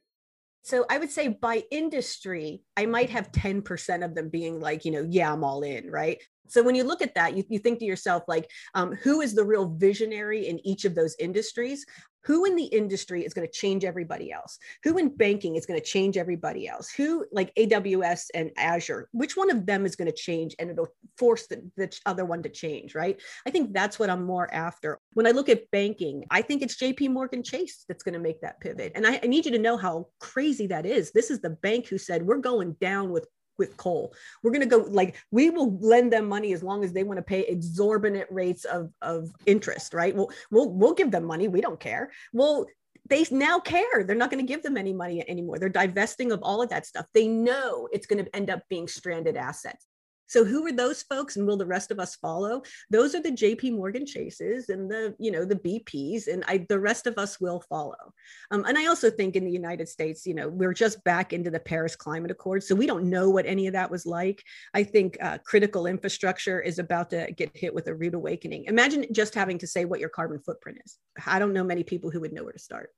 So 0.65 0.87
I 0.89 0.97
would 0.97 1.11
say 1.11 1.29
by 1.29 1.63
industry, 1.71 2.63
I 2.75 2.87
might 2.87 3.11
have 3.11 3.31
10% 3.31 4.03
of 4.03 4.15
them 4.15 4.31
being 4.31 4.61
like, 4.61 4.87
you 4.87 4.93
know, 4.93 5.07
yeah, 5.09 5.31
I'm 5.31 5.45
all 5.45 5.63
in, 5.63 5.91
right? 5.91 6.19
So 6.49 6.63
when 6.63 6.75
you 6.75 6.85
look 6.85 7.03
at 7.03 7.15
that, 7.15 7.37
you, 7.37 7.45
you 7.49 7.59
think 7.59 7.79
to 7.79 7.85
yourself, 7.85 8.25
like, 8.29 8.51
um, 8.75 8.93
who 8.93 9.21
is 9.21 9.35
the 9.35 9.45
real 9.45 9.67
visionary 9.67 10.47
in 10.49 10.65
each 10.67 10.85
of 10.85 10.95
those 10.95 11.17
industries? 11.19 11.85
who 12.25 12.45
in 12.45 12.57
the 12.57 12.65
industry 12.65 13.25
is 13.25 13.35
going 13.35 13.47
to 13.47 13.53
change 13.53 13.85
everybody 13.85 14.33
else? 14.33 14.59
Who 14.83 14.99
in 14.99 15.15
banking 15.15 15.57
is 15.57 15.67
going 15.67 15.79
to 15.79 15.85
change 15.85 16.17
everybody 16.17 16.67
else? 16.67 16.91
Who 16.91 17.27
like 17.33 17.55
aws 17.55 18.27
and 18.35 18.51
azure 18.57 19.09
which 19.13 19.37
one 19.37 19.51
of 19.51 19.67
them 19.67 19.87
is 19.87 19.97
going 19.97 20.11
to 20.11 20.17
change 20.17 20.55
and 20.59 20.71
it'll 20.71 20.89
force 21.19 21.47
the, 21.47 21.63
the 21.77 21.95
other 22.07 22.25
one 22.25 22.43
to 22.43 22.49
change 22.49 22.95
right? 22.95 23.21
I 23.47 23.51
think 23.51 23.73
that's 23.73 23.99
what 23.99 24.11
i'm 24.11 24.25
more 24.25 24.53
after. 24.53 24.99
When 25.13 25.27
i 25.27 25.31
look 25.31 25.49
at 25.49 25.71
banking 25.71 26.25
i 26.31 26.43
think 26.43 26.63
it's 26.63 26.77
jp 26.77 27.11
morgan 27.11 27.43
chase 27.43 27.85
that's 27.89 28.03
going 28.03 28.15
to 28.15 28.19
make 28.19 28.41
that 28.41 28.61
pivot. 28.61 28.93
And 28.95 29.07
I, 29.07 29.21
I 29.23 29.27
need 29.27 29.45
you 29.45 29.53
to 29.53 29.59
know 29.59 29.77
how 29.77 30.07
crazy 30.21 30.67
that 30.69 30.87
is. 30.87 31.13
This 31.13 31.31
is 31.31 31.41
the 31.41 31.51
bank 31.51 31.89
who 31.89 31.99
said 31.99 32.23
we're 32.23 32.39
going 32.39 32.77
down 32.81 33.11
with 33.11 33.27
with 33.59 33.77
coal. 33.77 34.15
We're 34.43 34.51
going 34.51 34.69
to 34.69 34.77
go 34.79 34.85
like 34.89 35.17
we 35.31 35.51
will 35.51 35.79
lend 35.79 36.13
them 36.13 36.29
money 36.29 36.53
as 36.53 36.63
long 36.63 36.85
as 36.85 36.93
they 36.93 37.05
want 37.05 37.19
to 37.19 37.23
pay 37.23 37.41
exorbitant 37.41 38.27
rates 38.31 38.65
of 38.65 38.91
of 39.03 39.31
interest, 39.47 39.95
right? 39.95 40.15
We'll 40.15 40.31
we'll 40.51 40.71
we'll 40.71 40.95
give 40.95 41.11
them 41.11 41.25
money. 41.25 41.49
We 41.49 41.61
don't 41.61 41.81
care. 41.81 42.11
Well, 42.33 42.67
they 43.09 43.27
now 43.31 43.61
care. 43.61 44.05
They're 44.05 44.17
not 44.17 44.31
going 44.31 44.45
to 44.45 44.51
give 44.51 44.63
them 44.63 44.77
any 44.77 44.93
money 44.93 45.23
anymore. 45.29 45.59
They're 45.59 45.69
divesting 45.69 46.33
of 46.33 46.41
all 46.43 46.63
of 46.63 46.71
that 46.71 46.87
stuff. 46.87 47.07
They 47.13 47.29
know 47.29 47.89
it's 47.93 48.07
going 48.07 48.25
to 48.25 48.37
end 48.37 48.51
up 48.51 48.63
being 48.69 48.89
stranded 48.89 49.37
assets. 49.37 49.87
So 50.27 50.45
who 50.45 50.67
are 50.67 50.73
those 50.73 51.03
folks 51.03 51.37
and 51.37 51.47
will 51.47 51.57
the 51.57 51.67
rest 51.67 51.91
of 51.91 51.99
us 51.99 52.17
follow? 52.17 52.63
Those 52.91 53.15
are 53.15 53.21
the 53.21 53.31
JP 53.31 53.77
Morgan 53.77 54.07
Chases 54.07 54.69
and 54.69 54.91
the, 54.91 55.15
you 55.19 55.31
know, 55.31 55.45
the 55.45 55.57
BPs 55.57 56.27
and 56.29 56.45
I, 56.47 56.67
the 56.69 56.81
rest 56.81 57.07
of 57.07 57.19
us 57.19 57.41
will 57.41 57.63
follow. 57.69 58.13
Um, 58.51 58.65
and 58.65 58.79
I 58.79 58.87
also 58.87 59.11
think 59.11 59.37
in 59.37 59.45
the 59.45 59.51
United 59.51 59.89
States, 59.89 60.27
you 60.27 60.35
know, 60.35 60.49
we're 60.49 60.75
just 60.75 61.03
back 61.05 61.33
into 61.33 61.51
the 61.51 61.61
Paris 61.61 61.97
Climate 61.97 62.31
Accord. 62.31 62.63
So 62.63 62.75
we 62.75 62.87
don't 62.87 63.11
know 63.11 63.31
what 63.31 63.47
any 63.47 63.67
of 63.67 63.73
that 63.75 63.91
was 63.91 64.07
like. 64.07 64.43
I 64.73 64.85
think 64.85 65.17
uh, 65.21 65.39
critical 65.45 65.87
infrastructure 65.87 66.61
is 66.61 66.79
about 66.79 67.11
to 67.11 67.33
get 67.37 67.57
hit 67.57 67.75
with 67.75 67.89
a 67.89 67.95
rude 67.95 68.15
awakening. 68.15 68.65
Imagine 68.67 69.07
just 69.13 69.35
having 69.35 69.59
to 69.59 69.67
say 69.67 69.85
what 69.85 70.01
your 70.01 70.09
carbon 70.09 70.41
footprint 70.41 70.79
is. 70.85 70.99
I 71.27 71.39
don't 71.39 71.53
know 71.53 71.65
many 71.65 71.85
people 71.85 72.11
who 72.11 72.21
would 72.21 72.33
know 72.33 72.45
where 72.45 72.53
to 72.53 72.59
start. 72.59 72.91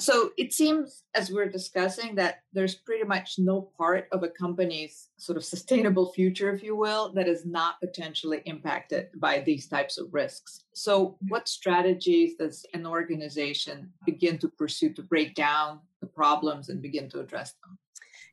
So 0.00 0.30
it 0.38 0.52
seems, 0.52 1.02
as 1.14 1.30
we're 1.30 1.48
discussing, 1.48 2.14
that 2.16 2.42
there's 2.52 2.76
pretty 2.76 3.04
much 3.04 3.34
no 3.38 3.70
part 3.76 4.06
of 4.12 4.22
a 4.22 4.28
company's 4.28 5.08
sort 5.16 5.36
of 5.36 5.44
sustainable 5.44 6.12
future, 6.12 6.54
if 6.54 6.62
you 6.62 6.76
will, 6.76 7.12
that 7.14 7.26
is 7.26 7.44
not 7.44 7.80
potentially 7.80 8.42
impacted 8.44 9.08
by 9.16 9.40
these 9.40 9.66
types 9.66 9.98
of 9.98 10.14
risks. 10.14 10.62
So, 10.72 11.16
what 11.28 11.48
strategies 11.48 12.36
does 12.36 12.64
an 12.74 12.86
organization 12.86 13.92
begin 14.06 14.38
to 14.38 14.48
pursue 14.48 14.92
to 14.94 15.02
break 15.02 15.34
down 15.34 15.80
the 16.00 16.06
problems 16.06 16.68
and 16.68 16.80
begin 16.80 17.08
to 17.10 17.20
address 17.20 17.54
them? 17.64 17.78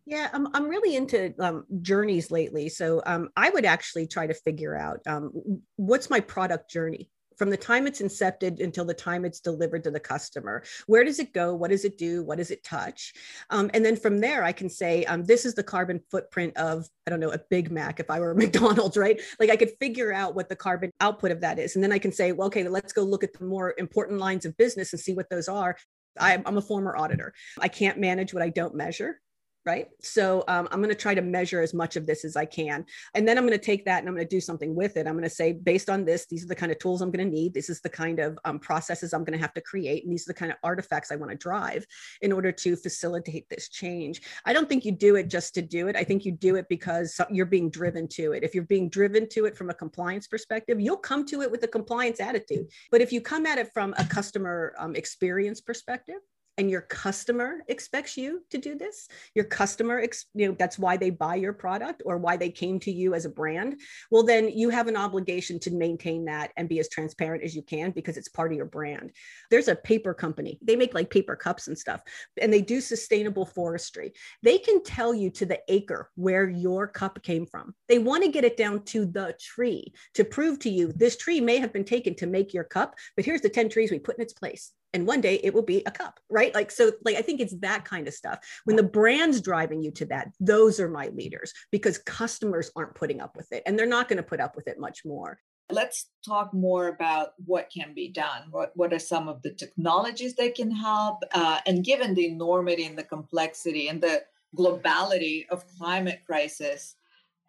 Yeah, 0.05 0.29
I'm, 0.33 0.47
I'm 0.55 0.69
really 0.69 0.95
into 0.95 1.33
um, 1.39 1.65
journeys 1.81 2.29
lately. 2.29 2.69
So 2.69 3.01
um, 3.07 3.29
I 3.35 3.49
would 3.49 3.65
actually 3.65 4.05
try 4.05 4.27
to 4.27 4.35
figure 4.35 4.77
out 4.77 4.99
um, 5.07 5.31
what's 5.77 6.11
my 6.11 6.19
product 6.19 6.69
journey 6.69 7.09
from 7.37 7.49
the 7.49 7.57
time 7.57 7.87
it's 7.87 8.01
incepted 8.01 8.63
until 8.63 8.85
the 8.85 8.93
time 8.93 9.25
it's 9.25 9.39
delivered 9.39 9.83
to 9.83 9.91
the 9.91 9.99
customer. 9.99 10.63
Where 10.87 11.03
does 11.03 11.19
it 11.19 11.33
go? 11.33 11.55
What 11.55 11.71
does 11.71 11.85
it 11.85 11.97
do? 11.97 12.23
What 12.23 12.37
does 12.37 12.51
it 12.51 12.63
touch? 12.63 13.13
Um, 13.49 13.69
and 13.73 13.85
then 13.85 13.95
from 13.95 14.19
there, 14.19 14.43
I 14.43 14.51
can 14.51 14.69
say, 14.69 15.05
um, 15.05 15.23
this 15.23 15.45
is 15.45 15.53
the 15.53 15.63
carbon 15.63 16.01
footprint 16.11 16.55
of, 16.57 16.87
I 17.07 17.09
don't 17.09 17.19
know, 17.19 17.31
a 17.31 17.39
Big 17.49 17.71
Mac 17.71 17.99
if 17.99 18.09
I 18.09 18.19
were 18.19 18.33
McDonald's, 18.35 18.97
right? 18.97 19.19
Like 19.39 19.49
I 19.49 19.55
could 19.55 19.71
figure 19.79 20.13
out 20.13 20.35
what 20.35 20.49
the 20.49 20.55
carbon 20.55 20.91
output 21.01 21.31
of 21.31 21.41
that 21.41 21.59
is. 21.59 21.75
And 21.75 21.83
then 21.83 21.91
I 21.91 21.99
can 21.99 22.11
say, 22.11 22.31
well, 22.31 22.47
okay, 22.47 22.67
let's 22.67 22.93
go 22.93 23.03
look 23.03 23.23
at 23.23 23.33
the 23.33 23.45
more 23.45 23.73
important 23.77 24.19
lines 24.19 24.45
of 24.45 24.57
business 24.57 24.93
and 24.93 24.99
see 24.99 25.13
what 25.13 25.29
those 25.29 25.47
are. 25.47 25.75
I'm 26.17 26.57
a 26.57 26.61
former 26.61 26.95
auditor. 26.95 27.33
I 27.59 27.67
can't 27.67 27.99
manage 27.99 28.33
what 28.33 28.41
I 28.41 28.47
don't 28.47 28.73
measure 28.73 29.19
right? 29.65 29.87
So 29.99 30.43
um, 30.47 30.67
I'm 30.71 30.79
going 30.79 30.89
to 30.89 30.95
try 30.95 31.15
to 31.15 31.21
measure 31.21 31.61
as 31.61 31.73
much 31.73 31.95
of 31.95 32.05
this 32.05 32.23
as 32.23 32.35
I 32.35 32.45
can. 32.45 32.85
And 33.15 33.27
then 33.27 33.37
I'm 33.37 33.47
going 33.47 33.57
to 33.57 33.65
take 33.65 33.85
that 33.85 33.99
and 33.99 34.07
I'm 34.07 34.15
going 34.15 34.27
to 34.27 34.35
do 34.35 34.39
something 34.39 34.75
with 34.75 34.95
it. 34.95 35.07
I'm 35.07 35.13
going 35.13 35.23
to 35.23 35.29
say, 35.29 35.53
based 35.53 35.89
on 35.89 36.05
this, 36.05 36.27
these 36.27 36.43
are 36.43 36.47
the 36.47 36.55
kind 36.55 36.71
of 36.71 36.77
tools 36.77 37.01
I'm 37.01 37.11
going 37.11 37.25
to 37.25 37.35
need. 37.35 37.53
This 37.53 37.69
is 37.69 37.81
the 37.81 37.89
kind 37.89 38.19
of 38.19 38.37
um, 38.45 38.59
processes 38.59 39.13
I'm 39.13 39.23
going 39.23 39.37
to 39.37 39.41
have 39.41 39.53
to 39.55 39.61
create. 39.61 40.03
And 40.03 40.13
these 40.13 40.27
are 40.27 40.33
the 40.33 40.39
kind 40.39 40.51
of 40.51 40.57
artifacts 40.63 41.11
I 41.11 41.15
want 41.15 41.31
to 41.31 41.37
drive 41.37 41.85
in 42.21 42.31
order 42.31 42.51
to 42.51 42.75
facilitate 42.75 43.49
this 43.49 43.69
change. 43.69 44.21
I 44.45 44.53
don't 44.53 44.69
think 44.69 44.85
you 44.85 44.91
do 44.91 45.15
it 45.15 45.29
just 45.29 45.55
to 45.55 45.61
do 45.61 45.87
it. 45.87 45.95
I 45.95 46.03
think 46.03 46.25
you 46.25 46.31
do 46.31 46.55
it 46.55 46.67
because 46.69 47.19
you're 47.31 47.45
being 47.47 47.71
driven 47.71 48.07
to 48.09 48.33
it. 48.33 48.43
If 48.43 48.53
you're 48.53 48.63
being 48.65 48.89
driven 48.89 49.27
to 49.29 49.45
it 49.45 49.57
from 49.57 49.71
a 49.71 49.73
compliance 49.73 50.27
perspective, 50.27 50.79
you'll 50.79 50.97
come 50.97 51.25
to 51.27 51.41
it 51.41 51.51
with 51.51 51.63
a 51.63 51.67
compliance 51.67 52.19
attitude. 52.19 52.67
But 52.91 53.01
if 53.01 53.11
you 53.11 53.19
come 53.21 53.45
at 53.47 53.57
it 53.57 53.73
from 53.73 53.95
a 53.97 54.05
customer 54.05 54.73
um, 54.77 54.95
experience 54.95 55.61
perspective, 55.61 56.17
and 56.57 56.69
your 56.69 56.81
customer 56.81 57.59
expects 57.67 58.17
you 58.17 58.43
to 58.49 58.57
do 58.57 58.75
this 58.75 59.07
your 59.33 59.45
customer 59.45 60.03
you 60.33 60.47
know 60.47 60.55
that's 60.57 60.79
why 60.79 60.97
they 60.97 61.09
buy 61.09 61.35
your 61.35 61.53
product 61.53 62.01
or 62.05 62.17
why 62.17 62.37
they 62.37 62.49
came 62.49 62.79
to 62.79 62.91
you 62.91 63.13
as 63.13 63.25
a 63.25 63.29
brand 63.29 63.79
well 64.11 64.23
then 64.23 64.49
you 64.49 64.69
have 64.69 64.87
an 64.87 64.97
obligation 64.97 65.59
to 65.59 65.71
maintain 65.71 66.25
that 66.25 66.51
and 66.57 66.69
be 66.69 66.79
as 66.79 66.89
transparent 66.89 67.43
as 67.43 67.55
you 67.55 67.61
can 67.61 67.91
because 67.91 68.17
it's 68.17 68.29
part 68.29 68.51
of 68.51 68.57
your 68.57 68.65
brand. 68.65 69.11
There's 69.49 69.67
a 69.67 69.75
paper 69.75 70.13
company. 70.13 70.59
They 70.61 70.75
make 70.75 70.93
like 70.93 71.09
paper 71.09 71.35
cups 71.35 71.67
and 71.67 71.77
stuff 71.77 72.01
and 72.39 72.51
they 72.51 72.61
do 72.61 72.81
sustainable 72.81 73.45
forestry. 73.45 74.13
They 74.43 74.57
can 74.57 74.83
tell 74.83 75.13
you 75.13 75.29
to 75.31 75.45
the 75.45 75.59
acre 75.69 76.11
where 76.15 76.49
your 76.49 76.87
cup 76.87 77.21
came 77.23 77.45
from. 77.45 77.73
They 77.87 77.99
want 77.99 78.23
to 78.23 78.31
get 78.31 78.43
it 78.43 78.57
down 78.57 78.83
to 78.85 79.05
the 79.05 79.35
tree 79.39 79.93
to 80.13 80.23
prove 80.23 80.59
to 80.59 80.69
you 80.69 80.91
this 80.93 81.17
tree 81.17 81.41
may 81.41 81.57
have 81.57 81.73
been 81.73 81.85
taken 81.85 82.15
to 82.15 82.27
make 82.27 82.53
your 82.53 82.63
cup 82.63 82.95
but 83.15 83.25
here's 83.25 83.41
the 83.41 83.49
10 83.49 83.69
trees 83.69 83.91
we 83.91 83.99
put 83.99 84.17
in 84.17 84.21
its 84.21 84.33
place 84.33 84.71
and 84.95 85.05
one 85.05 85.21
day 85.21 85.39
it 85.43 85.53
will 85.53 85.61
be 85.61 85.83
a 85.85 85.91
cup 85.91 86.19
right? 86.29 86.53
Like 86.55 86.71
so 86.71 86.91
like 87.03 87.15
i 87.15 87.21
think 87.21 87.39
it's 87.39 87.57
that 87.59 87.85
kind 87.85 88.07
of 88.07 88.13
stuff. 88.13 88.39
When 88.63 88.75
the 88.75 88.83
brand's 88.83 89.41
driving 89.41 89.83
you 89.83 89.91
to 89.91 90.05
that 90.05 90.29
those 90.39 90.79
are 90.79 90.89
my 90.89 91.07
leaders 91.09 91.53
because 91.71 91.97
customers 91.99 92.71
aren't 92.75 92.95
putting 92.95 93.21
up 93.21 93.35
with 93.35 93.51
it 93.51 93.63
and 93.65 93.77
they're 93.77 93.85
not 93.85 94.07
going 94.07 94.17
to 94.17 94.23
put 94.23 94.39
up 94.39 94.55
with 94.55 94.67
it 94.67 94.79
much 94.79 95.01
more. 95.05 95.39
Let's 95.71 96.09
talk 96.23 96.53
more 96.53 96.89
about 96.89 97.29
what 97.43 97.69
can 97.75 97.93
be 97.95 98.09
done. 98.09 98.43
What, 98.51 98.71
what 98.75 98.93
are 98.93 98.99
some 98.99 99.27
of 99.27 99.41
the 99.41 99.51
technologies 99.51 100.35
that 100.35 100.53
can 100.53 100.69
help 100.69 101.23
uh, 101.33 101.59
and 101.65 101.83
given 101.83 102.13
the 102.13 102.27
enormity 102.27 102.85
and 102.85 102.97
the 102.97 103.03
complexity 103.03 103.87
and 103.87 103.99
the 103.99 104.21
globality 104.55 105.47
of 105.49 105.65
climate 105.77 106.21
crisis 106.25 106.95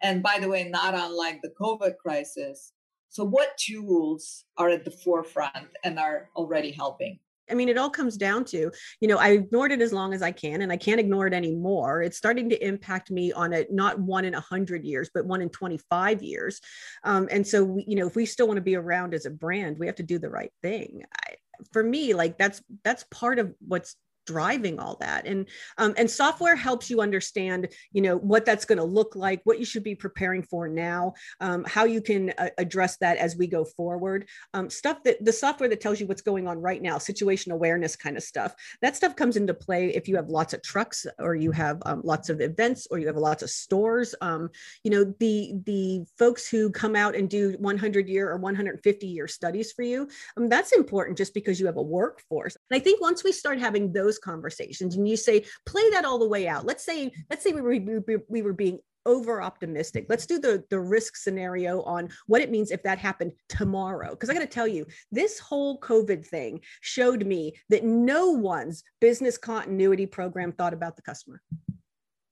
and 0.01 0.21
by 0.21 0.37
the 0.39 0.49
way 0.49 0.63
not 0.65 0.93
unlike 0.93 1.41
the 1.41 1.53
covid 1.59 1.97
crisis 1.97 2.73
so 3.09 3.23
what 3.23 3.57
tools 3.57 4.43
are 4.57 4.69
at 4.69 4.83
the 4.85 4.91
forefront 4.91 5.67
and 5.83 5.97
are 5.97 6.29
already 6.35 6.71
helping 6.71 7.19
I 7.49 7.53
mean, 7.53 7.69
it 7.69 7.77
all 7.77 7.89
comes 7.89 8.17
down 8.17 8.45
to, 8.45 8.71
you 8.99 9.07
know, 9.07 9.17
I 9.17 9.29
ignored 9.29 9.71
it 9.71 9.81
as 9.81 9.93
long 9.93 10.13
as 10.13 10.21
I 10.21 10.31
can, 10.31 10.61
and 10.61 10.71
I 10.71 10.77
can't 10.77 10.99
ignore 10.99 11.27
it 11.27 11.33
anymore. 11.33 12.01
It's 12.01 12.17
starting 12.17 12.49
to 12.49 12.65
impact 12.65 13.11
me 13.11 13.31
on 13.31 13.53
it, 13.53 13.71
not 13.71 13.99
one 13.99 14.25
in 14.25 14.33
a 14.33 14.39
hundred 14.39 14.85
years, 14.85 15.09
but 15.13 15.25
one 15.25 15.41
in 15.41 15.49
25 15.49 16.21
years. 16.23 16.61
Um, 17.03 17.27
and 17.31 17.45
so, 17.45 17.63
we, 17.63 17.85
you 17.87 17.95
know, 17.95 18.07
if 18.07 18.15
we 18.15 18.25
still 18.25 18.47
want 18.47 18.57
to 18.57 18.61
be 18.61 18.75
around 18.75 19.13
as 19.13 19.25
a 19.25 19.31
brand, 19.31 19.77
we 19.79 19.87
have 19.87 19.95
to 19.95 20.03
do 20.03 20.19
the 20.19 20.29
right 20.29 20.51
thing. 20.61 21.03
I, 21.25 21.35
for 21.73 21.83
me, 21.83 22.13
like 22.13 22.37
that's 22.37 22.61
that's 22.83 23.03
part 23.05 23.39
of 23.39 23.53
what's 23.65 23.95
driving 24.27 24.79
all 24.79 24.97
that. 24.99 25.25
And 25.25 25.47
um, 25.77 25.93
and 25.97 26.09
software 26.09 26.55
helps 26.55 26.89
you 26.89 27.01
understand 27.01 27.69
you 27.91 28.01
know 28.01 28.17
what 28.17 28.45
that's 28.45 28.65
going 28.65 28.77
to 28.77 28.83
look 28.83 29.15
like 29.15 29.41
what 29.45 29.59
you 29.59 29.65
should 29.65 29.83
be 29.83 29.95
preparing 29.95 30.43
for 30.43 30.67
now 30.67 31.13
um, 31.39 31.65
how 31.65 31.85
you 31.85 32.01
can 32.01 32.31
uh, 32.37 32.49
address 32.57 32.97
that 32.97 33.17
as 33.17 33.35
we 33.35 33.47
go 33.47 33.65
forward. 33.65 34.27
Um, 34.53 34.69
stuff 34.69 35.03
that 35.05 35.23
the 35.23 35.33
software 35.33 35.69
that 35.69 35.81
tells 35.81 35.99
you 35.99 36.07
what's 36.07 36.21
going 36.21 36.47
on 36.47 36.59
right 36.59 36.81
now 36.81 36.97
situation 36.97 37.51
awareness 37.51 37.95
kind 37.95 38.17
of 38.17 38.23
stuff 38.23 38.53
that 38.81 38.95
stuff 38.95 39.15
comes 39.15 39.37
into 39.37 39.53
play 39.53 39.89
if 39.89 40.07
you 40.07 40.15
have 40.15 40.29
lots 40.29 40.53
of 40.53 40.61
trucks 40.61 41.07
or 41.19 41.35
you 41.35 41.51
have 41.51 41.81
um, 41.85 42.01
lots 42.03 42.29
of 42.29 42.41
events 42.41 42.87
or 42.91 42.99
you 42.99 43.07
have 43.07 43.17
lots 43.17 43.41
of 43.43 43.49
stores. 43.49 44.13
Um, 44.21 44.49
you 44.83 44.91
know 44.91 45.13
the 45.19 45.53
the 45.65 46.05
folks 46.17 46.47
who 46.47 46.69
come 46.69 46.95
out 46.95 47.15
and 47.15 47.29
do 47.29 47.55
100 47.59 48.09
year 48.09 48.29
or 48.29 48.37
150 48.37 49.07
year 49.07 49.27
studies 49.27 49.71
for 49.71 49.83
you 49.83 50.07
um, 50.35 50.49
that's 50.49 50.71
important 50.71 51.17
just 51.17 51.33
because 51.33 51.59
you 51.59 51.65
have 51.65 51.77
a 51.77 51.81
workforce. 51.81 52.57
And 52.69 52.79
i 52.79 52.83
think 52.83 53.01
once 53.01 53.23
we 53.23 53.31
start 53.31 53.59
having 53.59 53.91
those 53.91 54.16
those 54.17 54.33
conversations 54.33 54.95
and 54.95 55.07
you 55.07 55.17
say 55.17 55.45
play 55.65 55.89
that 55.91 56.05
all 56.05 56.19
the 56.19 56.27
way 56.27 56.47
out 56.47 56.65
let's 56.65 56.83
say 56.83 57.11
let's 57.29 57.43
say 57.43 57.51
we 57.51 57.61
were 57.61 58.03
we 58.29 58.41
were 58.41 58.53
being 58.53 58.79
over 59.05 59.41
optimistic. 59.41 60.05
Let's 60.09 60.25
do 60.25 60.37
the, 60.37 60.65
the 60.69 60.81
risk 60.81 61.15
scenario 61.15 61.81
on 61.83 62.09
what 62.25 62.41
it 62.41 62.51
means 62.51 62.71
if 62.71 62.83
that 62.83 62.97
happened 62.97 63.31
tomorrow. 63.47 64.09
Because 64.09 64.29
I 64.29 64.33
got 64.33 64.41
to 64.41 64.47
tell 64.47 64.67
you, 64.67 64.85
this 65.13 65.39
whole 65.39 65.79
COVID 65.79 66.27
thing 66.27 66.59
showed 66.81 67.25
me 67.25 67.53
that 67.69 67.85
no 67.85 68.31
one's 68.31 68.83
business 68.99 69.37
continuity 69.37 70.05
program 70.05 70.51
thought 70.51 70.73
about 70.73 70.97
the 70.97 71.03
customer. 71.03 71.41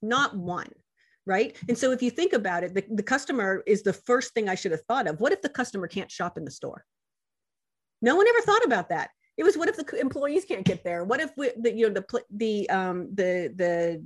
Not 0.01 0.35
one. 0.35 0.67
Right. 1.25 1.55
And 1.69 1.77
so 1.77 1.91
if 1.91 2.01
you 2.01 2.11
think 2.11 2.33
about 2.33 2.65
it, 2.65 2.75
the, 2.75 2.83
the 2.89 3.03
customer 3.03 3.63
is 3.65 3.81
the 3.81 3.93
first 3.93 4.33
thing 4.33 4.49
I 4.49 4.55
should 4.55 4.73
have 4.73 4.83
thought 4.83 5.07
of. 5.07 5.21
What 5.21 5.31
if 5.31 5.41
the 5.41 5.47
customer 5.47 5.87
can't 5.87 6.11
shop 6.11 6.37
in 6.37 6.43
the 6.43 6.51
store? 6.51 6.83
No 8.01 8.17
one 8.17 8.27
ever 8.27 8.41
thought 8.41 8.65
about 8.65 8.89
that 8.89 9.11
it 9.37 9.43
was 9.43 9.57
what 9.57 9.67
if 9.67 9.75
the 9.75 9.99
employees 9.99 10.45
can't 10.45 10.63
get 10.63 10.83
there? 10.83 11.03
What 11.03 11.19
if 11.19 11.31
we, 11.37 11.51
the 11.59 11.73
you 11.73 11.89
know 11.89 11.93
the 11.93 12.23
the 12.31 12.69
um 12.69 13.09
the 13.13 13.53
the 13.55 14.03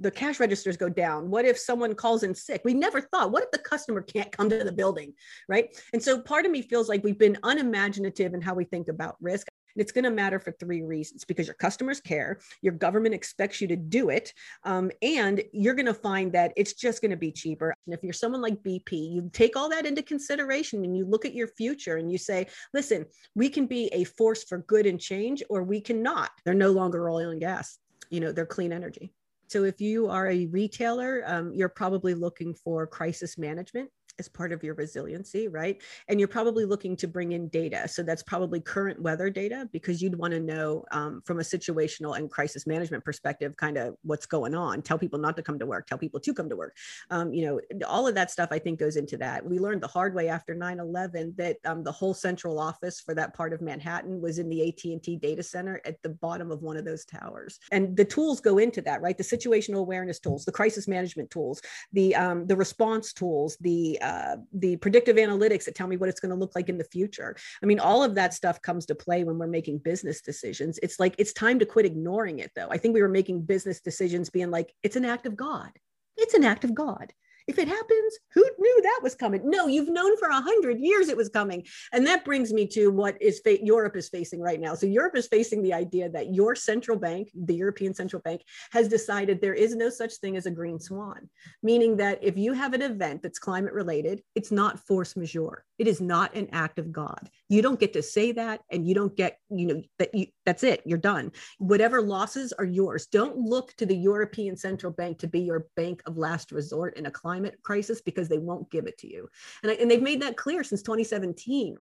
the 0.00 0.10
cash 0.10 0.40
registers 0.40 0.76
go 0.76 0.88
down? 0.88 1.30
What 1.30 1.44
if 1.44 1.58
someone 1.58 1.94
calls 1.94 2.22
in 2.22 2.34
sick? 2.34 2.62
We 2.64 2.74
never 2.74 3.00
thought 3.00 3.30
what 3.30 3.42
if 3.42 3.50
the 3.50 3.58
customer 3.58 4.02
can't 4.02 4.30
come 4.32 4.50
to 4.50 4.64
the 4.64 4.72
building 4.72 5.12
right? 5.48 5.68
And 5.92 6.02
so 6.02 6.20
part 6.20 6.44
of 6.44 6.52
me 6.52 6.62
feels 6.62 6.88
like 6.88 7.04
we've 7.04 7.18
been 7.18 7.38
unimaginative 7.42 8.34
in 8.34 8.40
how 8.40 8.54
we 8.54 8.64
think 8.64 8.88
about 8.88 9.16
risk 9.20 9.48
and 9.76 9.82
it's 9.82 9.92
going 9.92 10.04
to 10.04 10.10
matter 10.10 10.40
for 10.40 10.52
three 10.52 10.82
reasons 10.82 11.24
because 11.24 11.46
your 11.46 11.54
customers 11.54 12.00
care, 12.00 12.40
your 12.62 12.72
government 12.72 13.14
expects 13.14 13.60
you 13.60 13.68
to 13.68 13.76
do 13.76 14.08
it, 14.08 14.32
um, 14.64 14.90
and 15.02 15.42
you're 15.52 15.74
going 15.74 15.86
to 15.86 15.94
find 15.94 16.32
that 16.32 16.52
it's 16.56 16.72
just 16.72 17.02
going 17.02 17.10
to 17.10 17.16
be 17.16 17.30
cheaper. 17.30 17.74
And 17.86 17.94
if 17.94 18.02
you're 18.02 18.14
someone 18.14 18.40
like 18.40 18.62
BP, 18.62 19.12
you 19.12 19.30
take 19.32 19.54
all 19.54 19.68
that 19.68 19.84
into 19.84 20.02
consideration 20.02 20.82
and 20.82 20.96
you 20.96 21.04
look 21.04 21.26
at 21.26 21.34
your 21.34 21.48
future 21.48 21.96
and 21.96 22.10
you 22.10 22.16
say, 22.16 22.46
listen, 22.72 23.04
we 23.34 23.50
can 23.50 23.66
be 23.66 23.88
a 23.92 24.04
force 24.04 24.44
for 24.44 24.58
good 24.58 24.86
and 24.86 24.98
change, 24.98 25.42
or 25.50 25.62
we 25.62 25.80
cannot. 25.80 26.30
They're 26.44 26.54
no 26.54 26.72
longer 26.72 27.10
oil 27.10 27.30
and 27.30 27.40
gas, 27.40 27.78
you 28.08 28.20
know, 28.20 28.32
they're 28.32 28.46
clean 28.46 28.72
energy. 28.72 29.12
So 29.48 29.64
if 29.64 29.80
you 29.80 30.08
are 30.08 30.28
a 30.28 30.46
retailer, 30.46 31.22
um, 31.26 31.52
you're 31.54 31.68
probably 31.68 32.14
looking 32.14 32.54
for 32.54 32.86
crisis 32.86 33.38
management 33.38 33.90
as 34.18 34.28
part 34.28 34.52
of 34.52 34.62
your 34.62 34.74
resiliency, 34.74 35.48
right? 35.48 35.80
And 36.08 36.18
you're 36.18 36.28
probably 36.28 36.64
looking 36.64 36.96
to 36.96 37.08
bring 37.08 37.32
in 37.32 37.48
data. 37.48 37.86
So 37.88 38.02
that's 38.02 38.22
probably 38.22 38.60
current 38.60 39.00
weather 39.00 39.30
data 39.30 39.68
because 39.72 40.00
you'd 40.00 40.16
want 40.16 40.32
to 40.32 40.40
know 40.40 40.84
um, 40.90 41.22
from 41.24 41.40
a 41.40 41.42
situational 41.42 42.16
and 42.16 42.30
crisis 42.30 42.66
management 42.66 43.04
perspective, 43.04 43.56
kind 43.56 43.76
of 43.76 43.96
what's 44.02 44.26
going 44.26 44.54
on. 44.54 44.82
Tell 44.82 44.98
people 44.98 45.18
not 45.18 45.36
to 45.36 45.42
come 45.42 45.58
to 45.58 45.66
work, 45.66 45.86
tell 45.86 45.98
people 45.98 46.20
to 46.20 46.34
come 46.34 46.48
to 46.48 46.56
work. 46.56 46.76
Um, 47.10 47.32
you 47.32 47.46
know, 47.46 47.86
all 47.86 48.06
of 48.06 48.14
that 48.14 48.30
stuff 48.30 48.48
I 48.50 48.58
think 48.58 48.78
goes 48.78 48.96
into 48.96 49.16
that. 49.18 49.44
We 49.44 49.58
learned 49.58 49.82
the 49.82 49.88
hard 49.88 50.14
way 50.14 50.28
after 50.28 50.54
9 50.54 50.80
11 50.80 51.34
that 51.36 51.56
um, 51.64 51.82
the 51.82 51.92
whole 51.92 52.14
central 52.14 52.58
office 52.58 53.00
for 53.00 53.14
that 53.14 53.34
part 53.34 53.52
of 53.52 53.60
Manhattan 53.60 54.20
was 54.20 54.38
in 54.38 54.48
the 54.48 54.68
AT&T 54.68 55.16
data 55.16 55.42
center 55.42 55.80
at 55.84 56.02
the 56.02 56.08
bottom 56.08 56.50
of 56.50 56.62
one 56.62 56.76
of 56.76 56.84
those 56.84 57.04
towers. 57.04 57.58
And 57.72 57.96
the 57.96 58.04
tools 58.04 58.40
go 58.40 58.58
into 58.58 58.80
that, 58.82 59.02
right? 59.02 59.16
The 59.16 59.24
situational 59.24 59.80
awareness 59.80 60.18
tools, 60.18 60.44
the 60.44 60.52
crisis 60.52 60.88
management 60.88 61.30
tools, 61.30 61.60
the, 61.92 62.14
um, 62.14 62.46
the 62.46 62.56
response 62.56 63.12
tools, 63.12 63.56
the 63.60 64.00
uh, 64.06 64.36
the 64.52 64.76
predictive 64.76 65.16
analytics 65.16 65.64
that 65.64 65.74
tell 65.74 65.88
me 65.88 65.96
what 65.96 66.08
it's 66.08 66.20
going 66.20 66.30
to 66.30 66.38
look 66.38 66.54
like 66.54 66.68
in 66.68 66.78
the 66.78 66.84
future. 66.84 67.34
I 67.60 67.66
mean, 67.66 67.80
all 67.80 68.04
of 68.04 68.14
that 68.14 68.34
stuff 68.34 68.62
comes 68.62 68.86
to 68.86 68.94
play 68.94 69.24
when 69.24 69.36
we're 69.36 69.48
making 69.48 69.78
business 69.78 70.20
decisions. 70.20 70.78
It's 70.80 71.00
like 71.00 71.16
it's 71.18 71.32
time 71.32 71.58
to 71.58 71.66
quit 71.66 71.86
ignoring 71.86 72.38
it, 72.38 72.52
though. 72.54 72.68
I 72.70 72.78
think 72.78 72.94
we 72.94 73.02
were 73.02 73.08
making 73.08 73.42
business 73.42 73.80
decisions 73.80 74.30
being 74.30 74.52
like, 74.52 74.72
it's 74.84 74.94
an 74.94 75.04
act 75.04 75.26
of 75.26 75.36
God. 75.36 75.72
It's 76.16 76.34
an 76.34 76.44
act 76.44 76.62
of 76.62 76.72
God. 76.72 77.12
If 77.46 77.58
it 77.58 77.68
happens, 77.68 78.18
who 78.34 78.44
knew 78.58 78.80
that 78.82 79.00
was 79.02 79.14
coming? 79.14 79.40
No, 79.44 79.68
you've 79.68 79.88
known 79.88 80.16
for 80.16 80.28
a 80.28 80.40
hundred 80.40 80.80
years 80.80 81.08
it 81.08 81.16
was 81.16 81.28
coming. 81.28 81.64
And 81.92 82.06
that 82.06 82.24
brings 82.24 82.52
me 82.52 82.66
to 82.68 82.88
what 82.88 83.20
is 83.22 83.40
fa- 83.40 83.64
Europe 83.64 83.96
is 83.96 84.08
facing 84.08 84.40
right 84.40 84.60
now. 84.60 84.74
So 84.74 84.86
Europe 84.86 85.16
is 85.16 85.28
facing 85.28 85.62
the 85.62 85.72
idea 85.72 86.08
that 86.10 86.34
your 86.34 86.56
central 86.56 86.98
bank, 86.98 87.30
the 87.34 87.54
European 87.54 87.94
Central 87.94 88.20
Bank, 88.22 88.42
has 88.72 88.88
decided 88.88 89.40
there 89.40 89.54
is 89.54 89.76
no 89.76 89.90
such 89.90 90.16
thing 90.16 90.36
as 90.36 90.46
a 90.46 90.50
green 90.50 90.80
swan, 90.80 91.28
meaning 91.62 91.96
that 91.98 92.18
if 92.22 92.36
you 92.36 92.52
have 92.52 92.74
an 92.74 92.82
event 92.82 93.22
that's 93.22 93.38
climate 93.38 93.72
related, 93.72 94.22
it's 94.34 94.50
not 94.50 94.80
force 94.80 95.16
majeure. 95.16 95.64
It 95.78 95.86
is 95.86 96.00
not 96.00 96.34
an 96.34 96.48
act 96.52 96.78
of 96.78 96.92
God. 96.92 97.30
You 97.48 97.62
don't 97.62 97.80
get 97.80 97.92
to 97.92 98.02
say 98.02 98.32
that, 98.32 98.62
and 98.70 98.86
you 98.86 98.94
don't 98.94 99.16
get, 99.16 99.38
you 99.50 99.66
know, 99.66 99.82
that 99.98 100.14
you, 100.14 100.26
that's 100.44 100.62
it. 100.62 100.82
You're 100.86 100.98
done. 100.98 101.32
Whatever 101.58 102.00
losses 102.00 102.52
are 102.52 102.64
yours. 102.64 103.06
Don't 103.06 103.36
look 103.36 103.74
to 103.74 103.86
the 103.86 103.96
European 103.96 104.56
Central 104.56 104.92
Bank 104.92 105.18
to 105.18 105.26
be 105.26 105.40
your 105.40 105.66
bank 105.76 106.02
of 106.06 106.16
last 106.16 106.52
resort 106.52 106.96
in 106.96 107.06
a 107.06 107.10
climate 107.10 107.58
crisis 107.62 108.00
because 108.00 108.28
they 108.28 108.38
won't 108.38 108.70
give 108.70 108.86
it 108.86 108.98
to 108.98 109.12
you. 109.12 109.28
And, 109.62 109.72
I, 109.72 109.74
and 109.74 109.90
they've 109.90 110.02
made 110.02 110.22
that 110.22 110.36
clear 110.36 110.64
since 110.64 110.82
2017. 110.82 111.76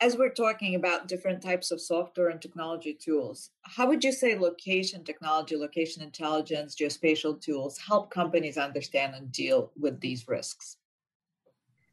As 0.00 0.16
we're 0.16 0.30
talking 0.30 0.74
about 0.74 1.06
different 1.06 1.40
types 1.40 1.70
of 1.70 1.80
software 1.80 2.28
and 2.28 2.42
technology 2.42 2.92
tools, 2.92 3.50
how 3.62 3.86
would 3.86 4.02
you 4.02 4.10
say 4.10 4.36
location 4.36 5.04
technology, 5.04 5.56
location 5.56 6.02
intelligence, 6.02 6.74
geospatial 6.74 7.40
tools 7.40 7.78
help 7.78 8.10
companies 8.10 8.58
understand 8.58 9.14
and 9.14 9.30
deal 9.30 9.70
with 9.78 10.00
these 10.00 10.26
risks? 10.26 10.76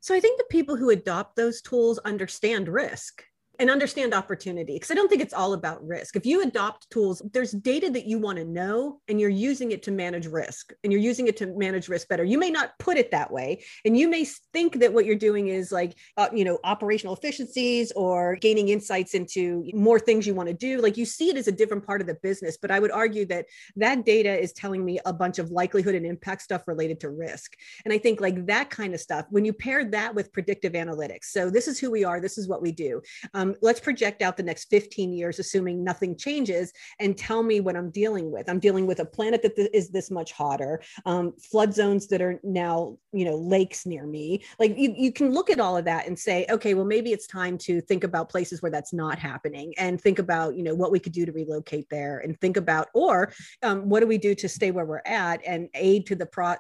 So 0.02 0.16
I 0.16 0.20
think 0.20 0.38
the 0.38 0.46
people 0.50 0.76
who 0.76 0.90
adopt 0.90 1.36
those 1.36 1.62
tools 1.62 2.00
understand 2.00 2.70
risk 2.70 3.24
and 3.60 3.70
understand 3.70 4.14
opportunity 4.14 4.74
because 4.74 4.92
i 4.92 4.96
don't 4.96 5.10
think 5.10 5.22
it's 5.22 5.34
all 5.34 5.54
about 5.54 5.86
risk. 5.86 6.16
If 6.16 6.26
you 6.26 6.42
adopt 6.42 6.90
tools 6.90 7.22
there's 7.34 7.52
data 7.52 7.90
that 7.92 8.06
you 8.06 8.20
want 8.20 8.38
to 8.38 8.46
know 8.46 9.00
and 9.08 9.20
you're 9.20 9.30
using 9.30 9.72
it 9.72 9.84
to 9.84 9.92
manage 9.92 10.28
risk 10.28 10.74
and 10.84 10.92
you're 10.92 11.02
using 11.02 11.28
it 11.28 11.38
to 11.38 11.48
manage 11.48 11.90
risk 11.90 12.08
better. 12.08 12.24
You 12.24 12.40
may 12.40 12.50
not 12.50 12.78
put 12.80 12.98
it 12.98 13.12
that 13.12 13.32
way 13.32 13.64
and 13.86 13.98
you 13.98 14.10
may 14.10 14.26
think 14.54 14.80
that 14.80 14.94
what 14.94 15.06
you're 15.06 15.16
doing 15.16 15.48
is 15.48 15.72
like 15.72 15.96
uh, 16.18 16.30
you 16.34 16.46
know 16.46 16.60
operational 16.64 17.16
efficiencies 17.16 17.92
or 17.94 18.38
gaining 18.38 18.70
insights 18.70 19.14
into 19.14 19.66
more 19.74 20.00
things 20.00 20.26
you 20.26 20.34
want 20.34 20.50
to 20.50 20.56
do. 20.56 20.82
Like 20.82 20.98
you 20.98 21.06
see 21.06 21.30
it 21.30 21.38
as 21.38 21.48
a 21.48 21.52
different 21.52 21.86
part 21.86 22.02
of 22.02 22.08
the 22.08 22.16
business 22.22 22.58
but 22.62 22.72
i 22.72 22.80
would 22.80 22.92
argue 22.92 23.26
that 23.26 23.46
that 23.76 24.06
data 24.06 24.38
is 24.40 24.54
telling 24.54 24.84
me 24.84 25.00
a 25.06 25.14
bunch 25.14 25.40
of 25.40 25.52
likelihood 25.52 25.96
and 25.96 26.06
impact 26.06 26.42
stuff 26.42 26.68
related 26.68 27.00
to 27.00 27.10
risk. 27.10 27.54
And 27.86 27.94
i 27.94 27.98
think 27.98 28.22
like 28.22 28.46
that 28.48 28.70
kind 28.70 28.94
of 28.94 29.00
stuff 29.00 29.26
when 29.30 29.46
you 29.46 29.54
pair 29.54 29.86
that 29.86 30.16
with 30.16 30.34
predictive 30.34 30.74
analytics 30.74 31.26
so 31.26 31.50
this 31.50 31.68
is 31.68 31.80
who 31.80 31.92
we 31.92 32.04
are 32.04 32.20
this 32.20 32.38
is 32.38 32.48
what 32.48 32.62
we 32.62 32.72
do 32.72 33.02
um, 33.34 33.49
let's 33.62 33.80
project 33.80 34.22
out 34.22 34.38
the 34.38 34.44
next 34.44 34.70
15 34.70 35.14
years, 35.14 35.40
assuming 35.40 35.84
nothing 35.84 36.18
changes, 36.18 36.72
and 37.00 37.18
tell 37.18 37.44
me 37.44 37.60
what 37.60 37.76
I'm 37.76 37.90
dealing 37.90 38.32
with. 38.32 38.50
I'm 38.50 38.60
dealing 38.60 38.88
with 38.88 39.00
a 39.00 39.06
planet 39.06 39.42
that 39.44 39.56
th- 39.56 39.70
is 39.74 39.90
this 39.90 40.12
much 40.12 40.32
hotter, 40.32 40.82
um, 41.06 41.34
flood 41.38 41.74
zones 41.74 42.08
that 42.08 42.22
are 42.22 42.40
now, 42.44 42.98
you 43.12 43.26
know, 43.26 43.36
lakes 43.36 43.86
near 43.86 44.06
me. 44.06 44.44
Like 44.60 44.78
you, 44.78 44.94
you 44.96 45.12
can 45.12 45.32
look 45.32 45.50
at 45.50 45.60
all 45.60 45.78
of 45.78 45.86
that 45.86 46.08
and 46.08 46.18
say, 46.18 46.46
okay, 46.50 46.74
well, 46.74 46.86
maybe 46.86 47.12
it's 47.12 47.28
time 47.28 47.58
to 47.60 47.82
think 47.82 48.04
about 48.04 48.30
places 48.30 48.62
where 48.62 48.72
that's 48.72 48.94
not 48.94 49.20
happening 49.20 49.74
and 49.78 50.00
think 50.00 50.20
about, 50.20 50.56
you 50.56 50.64
know, 50.64 50.76
what 50.76 50.92
we 50.92 51.00
could 51.00 51.14
do 51.14 51.26
to 51.26 51.32
relocate 51.32 51.88
there 51.90 52.20
and 52.20 52.40
think 52.40 52.58
about, 52.58 52.88
or 52.94 53.34
um, 53.64 53.90
what 53.90 54.02
do 54.02 54.08
we 54.08 54.18
do 54.18 54.36
to 54.36 54.50
stay 54.50 54.72
where 54.72 54.86
we're 54.86 55.02
at 55.06 55.42
and 55.46 55.70
aid 55.74 56.06
to 56.08 56.16
the 56.16 56.26
pro, 56.26 56.56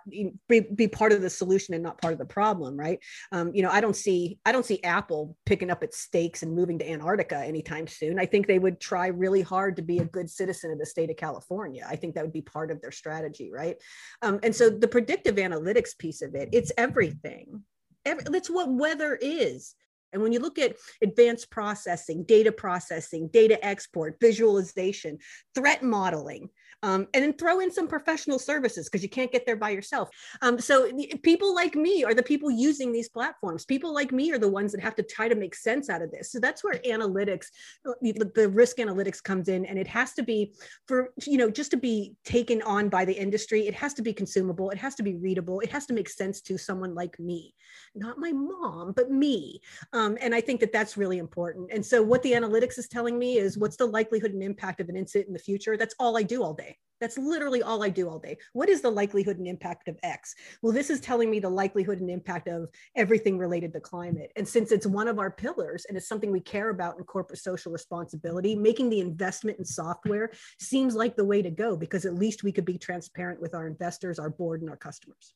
be, 0.48 0.62
be 0.62 0.88
part 0.88 1.12
of 1.12 1.22
the 1.22 1.30
solution 1.30 1.74
and 1.74 1.84
not 1.84 2.02
part 2.02 2.14
of 2.14 2.20
the 2.20 2.26
problem, 2.26 2.78
right? 2.78 3.00
Um, 3.32 3.52
you 3.54 3.62
know, 3.62 3.70
I 3.70 3.82
don't 3.82 3.96
see, 3.96 4.40
I 4.46 4.52
don't 4.52 4.66
see 4.66 4.84
Apple 4.84 5.36
picking 5.46 5.70
up 5.70 5.84
its 5.84 6.00
stakes 6.00 6.44
and 6.44 6.54
moving 6.54 6.78
to 6.80 6.90
Antarctica 6.90 7.38
anytime 7.38 7.88
soon. 7.88 8.20
I 8.20 8.26
think 8.26 8.48
they 8.48 8.60
would 8.60 8.80
try 8.80 9.08
really 9.08 9.42
hard 9.42 9.76
to 9.76 9.82
be 9.82 10.00
a 10.00 10.06
good 10.06 10.30
citizen 10.30 10.72
of 10.72 10.80
the 10.80 10.86
state 10.86 11.10
of 11.10 11.18
California. 11.18 11.86
I 11.88 11.96
think 11.96 12.16
that 12.16 12.24
would 12.24 12.34
be 12.34 12.42
part 12.42 12.72
of 12.72 12.82
their 12.82 12.92
strategy, 12.92 13.52
right? 13.52 13.78
Um, 14.22 14.40
and 14.44 14.56
so 14.56 14.70
the 14.70 14.88
predictive 14.88 15.36
analytics 15.36 15.98
piece 15.98 16.22
of 16.22 16.36
it, 16.36 16.50
it's 16.52 16.72
everything. 16.78 17.64
Every, 18.06 18.24
that's 18.32 18.50
what 18.50 18.72
weather 18.72 19.18
is. 19.22 19.76
And 20.12 20.22
when 20.22 20.32
you 20.32 20.40
look 20.40 20.58
at 20.58 20.76
advanced 21.04 21.52
processing, 21.52 22.24
data 22.24 22.52
processing, 22.52 23.30
data 23.32 23.64
export, 23.64 24.18
visualization, 24.20 25.20
threat 25.54 25.84
modeling, 25.84 26.50
um, 26.84 27.08
and 27.14 27.24
then 27.24 27.34
throw 27.34 27.60
in 27.60 27.72
some 27.72 27.88
professional 27.88 28.40
services 28.40 28.88
because 28.88 29.04
you 29.04 29.10
can't 29.10 29.32
get 29.32 29.46
there 29.46 29.56
by 29.56 29.70
yourself. 29.70 30.10
Um, 30.42 30.60
so 30.60 30.90
people 31.24 31.54
like 31.54 31.76
me 31.76 32.04
are 32.04 32.14
the 32.14 32.24
people 32.24 32.50
using 32.50 32.92
these 32.92 33.10
platforms. 33.10 33.66
People 33.66 33.94
like 33.94 34.12
me 34.12 34.32
are 34.32 34.38
the 34.38 34.48
ones 34.48 34.72
that 34.72 34.82
have 34.82 34.96
to 34.96 35.04
try 35.04 35.28
to 35.28 35.36
make 35.36 35.56
sense 35.56 35.90
out 35.90 36.02
of 36.02 36.12
this. 36.12 36.32
So 36.32 36.40
that's 36.40 36.64
where 36.64 36.76
analytics, 36.80 37.48
uh, 37.88 37.94
the 38.02 38.50
risk 38.50 38.78
analytics 38.78 39.22
comes 39.22 39.50
in, 39.50 39.66
and 39.66 39.78
it 39.78 39.88
has 39.88 40.14
to 40.14 40.24
be 40.24 40.54
for 40.88 41.10
you 41.26 41.38
know 41.38 41.50
just 41.50 41.72
to 41.72 41.78
be 41.78 42.16
taken 42.24 42.62
on 42.62 42.90
by 42.90 43.06
the 43.06 43.14
industry. 43.14 43.68
It 43.68 43.76
has 43.76 43.94
to 43.96 44.02
be 44.02 44.14
consumable. 44.14 44.70
It 44.70 44.78
has 44.78 44.96
to 44.96 45.04
be 45.04 45.16
readable. 45.16 45.60
It 45.60 45.72
has 45.72 45.86
to 45.88 45.94
make 45.94 46.10
sense 46.10 46.42
to 46.42 46.58
someone 46.58 46.96
like 46.96 47.20
me, 47.20 47.54
not 47.96 48.18
my 48.18 48.32
mom, 48.32 48.94
but 48.96 49.12
me. 49.12 49.62
Um, 49.94 50.18
and 50.22 50.34
I 50.34 50.42
think 50.42 50.60
that 50.62 50.72
that's 50.72 50.98
really 50.98 51.18
important. 51.18 51.72
And 51.72 51.86
so 51.86 52.02
what 52.02 52.24
the 52.24 52.34
analytics 52.34 52.78
is 52.78 52.88
telling 52.88 53.18
me 53.18 53.38
is 53.38 53.58
what's 53.58 53.78
the 53.78 53.86
likelihood 53.86 54.32
and 54.32 54.44
impact 54.44 54.82
of 54.82 54.90
an 54.90 54.98
incident 54.98 55.28
in 55.28 55.34
the 55.34 55.40
future. 55.40 55.78
That's 55.78 55.96
all 56.00 56.18
I 56.18 56.24
do 56.24 56.44
all 56.44 56.54
day. 56.54 56.78
That's 57.00 57.18
literally 57.18 57.64
all 57.64 57.84
I 57.84 57.90
do 57.90 58.10
all 58.10 58.20
day. 58.20 58.38
What 58.54 58.70
is 58.70 58.82
the 58.82 58.90
likelihood 58.90 59.38
and 59.38 59.48
impact 59.48 59.88
of 59.88 59.98
X? 60.04 60.36
Well, 60.62 60.74
this 60.74 60.90
is 60.90 61.00
telling 61.00 61.32
me 61.32 61.40
the 61.40 61.50
likelihood 61.50 62.02
and 62.02 62.10
impact 62.10 62.48
of 62.48 62.70
everything 62.96 63.38
related 63.38 63.72
to 63.74 63.80
climate. 63.80 64.32
And 64.36 64.48
since 64.48 64.72
it's 64.72 64.86
one 64.86 65.08
of 65.08 65.20
our 65.20 65.32
pillars 65.32 65.86
and 65.88 65.98
it's 65.98 66.08
something 66.08 66.32
we 66.32 66.42
care 66.42 66.70
about 66.70 66.98
in 66.98 67.04
corporate 67.06 67.40
social 67.40 67.72
responsibility, 67.72 68.56
making 68.56 68.90
the 68.90 69.00
investment 69.00 69.60
in 69.60 69.66
software 69.66 70.32
seems 70.60 70.96
like 70.96 71.16
the 71.16 71.26
way 71.26 71.42
to 71.42 71.50
go 71.50 71.78
because 71.78 72.06
at 72.06 72.16
least 72.16 72.44
we 72.44 72.52
could 72.52 72.66
be 72.66 72.78
transparent 72.78 73.42
with 73.42 73.56
our 73.56 73.68
investors, 73.68 74.20
our 74.20 74.30
board, 74.30 74.62
and 74.62 74.70
our 74.70 74.78
customers. 74.78 75.34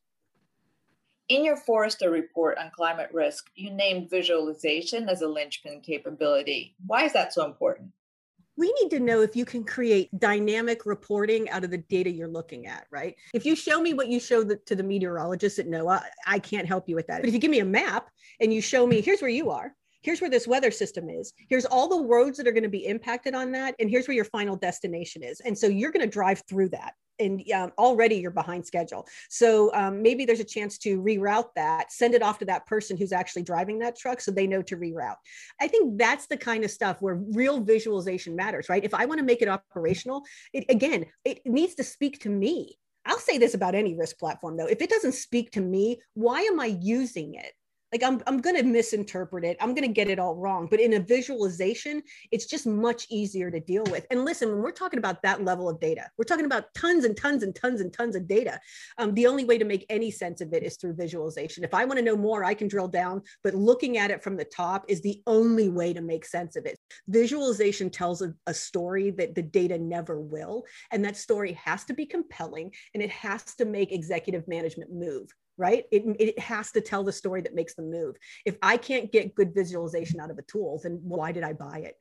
In 1.30 1.46
your 1.46 1.56
Forrester 1.56 2.12
report 2.12 2.58
on 2.58 2.72
climate 2.76 3.10
risk, 3.14 3.50
you 3.56 3.72
named 3.72 4.10
visualization 4.10 5.08
as 5.08 5.22
a 5.22 5.28
linchpin 5.28 5.82
capability. 5.82 6.76
Why 6.86 7.06
is 7.06 7.14
that 7.14 7.34
so 7.34 7.46
important? 7.46 7.92
we 8.56 8.74
need 8.82 8.90
to 8.90 9.00
know 9.00 9.22
if 9.22 9.36
you 9.36 9.46
can 9.46 9.64
create 9.64 10.10
dynamic 10.20 10.86
reporting 10.86 11.50
out 11.50 11.64
of 11.64 11.72
the 11.72 11.78
data 11.78 12.10
you're 12.10 12.28
looking 12.28 12.68
at, 12.68 12.86
right? 12.92 13.16
If 13.34 13.46
you 13.46 13.56
show 13.56 13.82
me 13.82 13.94
what 13.94 14.10
you 14.10 14.20
show 14.20 14.44
the, 14.44 14.58
to 14.68 14.76
the 14.76 14.84
meteorologists 14.84 15.60
at 15.60 15.68
NOAA, 15.68 16.04
I 16.28 16.40
can't 16.40 16.68
help 16.68 16.88
you 16.88 16.96
with 16.96 17.08
that. 17.08 17.22
But 17.22 17.30
if 17.30 17.34
you 17.34 17.40
give 17.40 17.52
me 17.52 17.60
a 17.60 17.66
map 17.66 18.10
and 18.40 18.54
you 18.54 18.62
show 18.62 18.86
me, 18.86 19.02
here's 19.02 19.22
where 19.22 19.32
you 19.32 19.50
are, 19.50 19.74
here's 20.02 20.22
where 20.22 20.30
this 20.30 20.48
weather 20.48 20.70
system 20.70 21.10
is, 21.10 21.34
here's 21.50 21.66
all 21.66 21.88
the 21.88 22.08
roads 22.08 22.38
that 22.38 22.48
are 22.48 22.52
going 22.52 22.64
to 22.64 22.70
be 22.70 22.86
impacted 22.86 23.34
on 23.34 23.52
that, 23.54 23.74
and 23.80 23.90
here's 23.90 24.08
where 24.08 24.16
your 24.16 24.26
final 24.26 24.56
destination 24.56 25.24
is. 25.24 25.40
And 25.40 25.58
so 25.58 25.68
you're 25.68 25.92
going 25.92 26.06
to 26.06 26.12
drive 26.12 26.44
through 26.48 26.70
that 26.70 26.94
and 27.20 27.44
um, 27.52 27.72
already 27.78 28.16
you're 28.16 28.32
behind 28.32 28.66
schedule. 28.66 29.08
So 29.30 29.74
um, 29.74 30.02
maybe 30.02 30.26
there's 30.26 30.40
a 30.40 30.46
chance 30.46 30.78
to 30.80 31.02
reroute 31.02 31.50
that, 31.56 31.92
send 31.92 32.14
it 32.14 32.24
off 32.24 32.40
to 32.40 32.46
that 32.46 32.66
person 32.66 32.98
who's 32.98 33.12
actually 33.12 33.44
driving 33.44 33.80
that 33.80 33.98
truck 33.98 34.22
so 34.22 34.32
they 34.32 34.48
know 34.48 34.62
to 34.64 34.78
reroute. 34.78 35.16
I 35.62 35.68
think 35.68 35.98
that's 35.98 36.28
the 36.28 36.38
kind 36.38 36.64
of 36.64 36.72
stuff 36.72 37.02
where 37.02 37.16
real 37.16 37.60
visualization 37.60 38.36
matters, 38.36 38.70
right? 38.70 38.84
If 38.84 38.94
I 38.94 39.06
want 39.06 39.20
to 39.20 39.26
make 39.26 39.42
it 39.42 39.48
operational, 39.48 40.24
it, 40.54 40.66
again, 40.70 41.06
it 41.26 41.42
needs 41.46 41.76
to 41.76 41.84
speak 41.84 42.22
to 42.22 42.30
me. 42.30 42.78
I'll 43.06 43.20
say 43.20 43.38
this 43.38 43.54
about 43.54 43.76
any 43.76 43.96
risk 43.96 44.18
platform 44.18 44.58
though. 44.58 44.68
If 44.68 44.82
it 44.82 44.90
doesn't 44.90 45.14
speak 45.14 45.52
to 45.52 45.62
me, 45.62 46.00
why 46.14 46.42
am 46.42 46.60
I 46.60 46.68
using 46.68 47.36
it? 47.36 47.52
Like 47.94 48.04
i'm, 48.04 48.22
I'm 48.26 48.42
going 48.42 48.56
to 48.56 48.64
misinterpret 48.64 49.46
it. 49.46 49.56
I'm 49.62 49.76
going 49.76 49.88
to 49.88 49.94
get 49.94 50.10
it 50.10 50.20
all 50.20 50.36
wrong. 50.36 50.68
But 50.70 50.80
in 50.80 50.94
a 50.94 51.00
visualization 51.00 52.02
it's 52.32 52.48
just 52.48 52.66
much 52.66 53.06
easier 53.10 53.52
to 53.52 53.60
deal 53.60 53.84
with. 53.92 54.06
And 54.10 54.26
listen 54.26 54.50
when 54.50 54.62
we're 54.62 54.72
talking 54.72 54.98
about 54.98 55.22
that 55.22 55.46
level 55.46 55.70
of 55.70 55.80
data 55.80 56.10
we're 56.18 56.26
talking 56.26 56.46
about 56.46 56.74
tons 56.74 57.06
and 57.06 57.16
tons 57.16 57.44
and 57.44 57.56
tons 57.56 57.80
and 57.80 57.94
tons 57.94 58.16
of 58.16 58.28
data. 58.28 58.60
Um, 58.98 59.14
the 59.14 59.28
only 59.28 59.46
way 59.46 59.58
to 59.58 59.66
make 59.66 59.86
any 59.90 60.12
sense 60.12 60.42
of 60.42 60.54
it 60.54 60.64
is 60.64 60.76
through 60.78 60.96
visualization. 60.96 61.64
If 61.64 61.74
i 61.74 61.86
want 61.86 62.00
to 62.00 62.06
know 62.06 62.18
more 62.18 62.44
i 62.44 62.54
can 62.54 62.68
drill 62.68 62.88
down 62.88 63.22
but 63.44 63.54
looking 63.54 63.98
at 63.98 64.12
it 64.12 64.24
from 64.24 64.36
the 64.36 64.46
top 64.46 64.86
is 64.88 65.02
the 65.02 65.22
only 65.28 65.70
way 65.70 65.94
to 65.94 66.02
make 66.02 66.26
sense 66.26 66.56
of 66.56 66.66
it. 66.66 66.80
Visualization 67.08 67.90
tells 67.92 68.22
a, 68.24 68.34
a 68.48 68.54
story 68.54 69.12
that 69.12 69.36
the 69.36 69.44
data 69.44 69.78
never 69.78 70.20
will 70.20 70.64
and 70.92 71.06
that 71.06 71.16
story 71.16 71.54
has 71.54 71.84
to 71.86 71.94
be 71.94 72.06
compelling 72.06 72.72
and 72.94 73.04
it 73.04 73.12
has 73.12 73.44
to 73.56 73.66
make 73.66 73.92
executive 73.92 74.48
management 74.48 74.92
move 74.92 75.28
right? 75.58 75.86
It, 75.92 76.04
it 76.20 76.40
has 76.40 76.72
to 76.72 76.82
tell 76.82 77.04
the 77.04 77.12
story 77.12 77.42
that 77.42 77.56
makes 77.56 77.76
them 77.76 77.92
move. 77.92 78.16
If 78.46 78.58
I 78.62 78.78
can't 78.78 79.12
get 79.12 79.36
good 79.36 79.54
visualization 79.54 80.20
out 80.20 80.32
of 80.32 80.38
a 80.38 80.44
tool, 80.44 80.80
then 80.84 81.00
why 81.04 81.32
did 81.32 81.44
I 81.44 81.54
buy 81.54 81.80
it? 81.80 81.96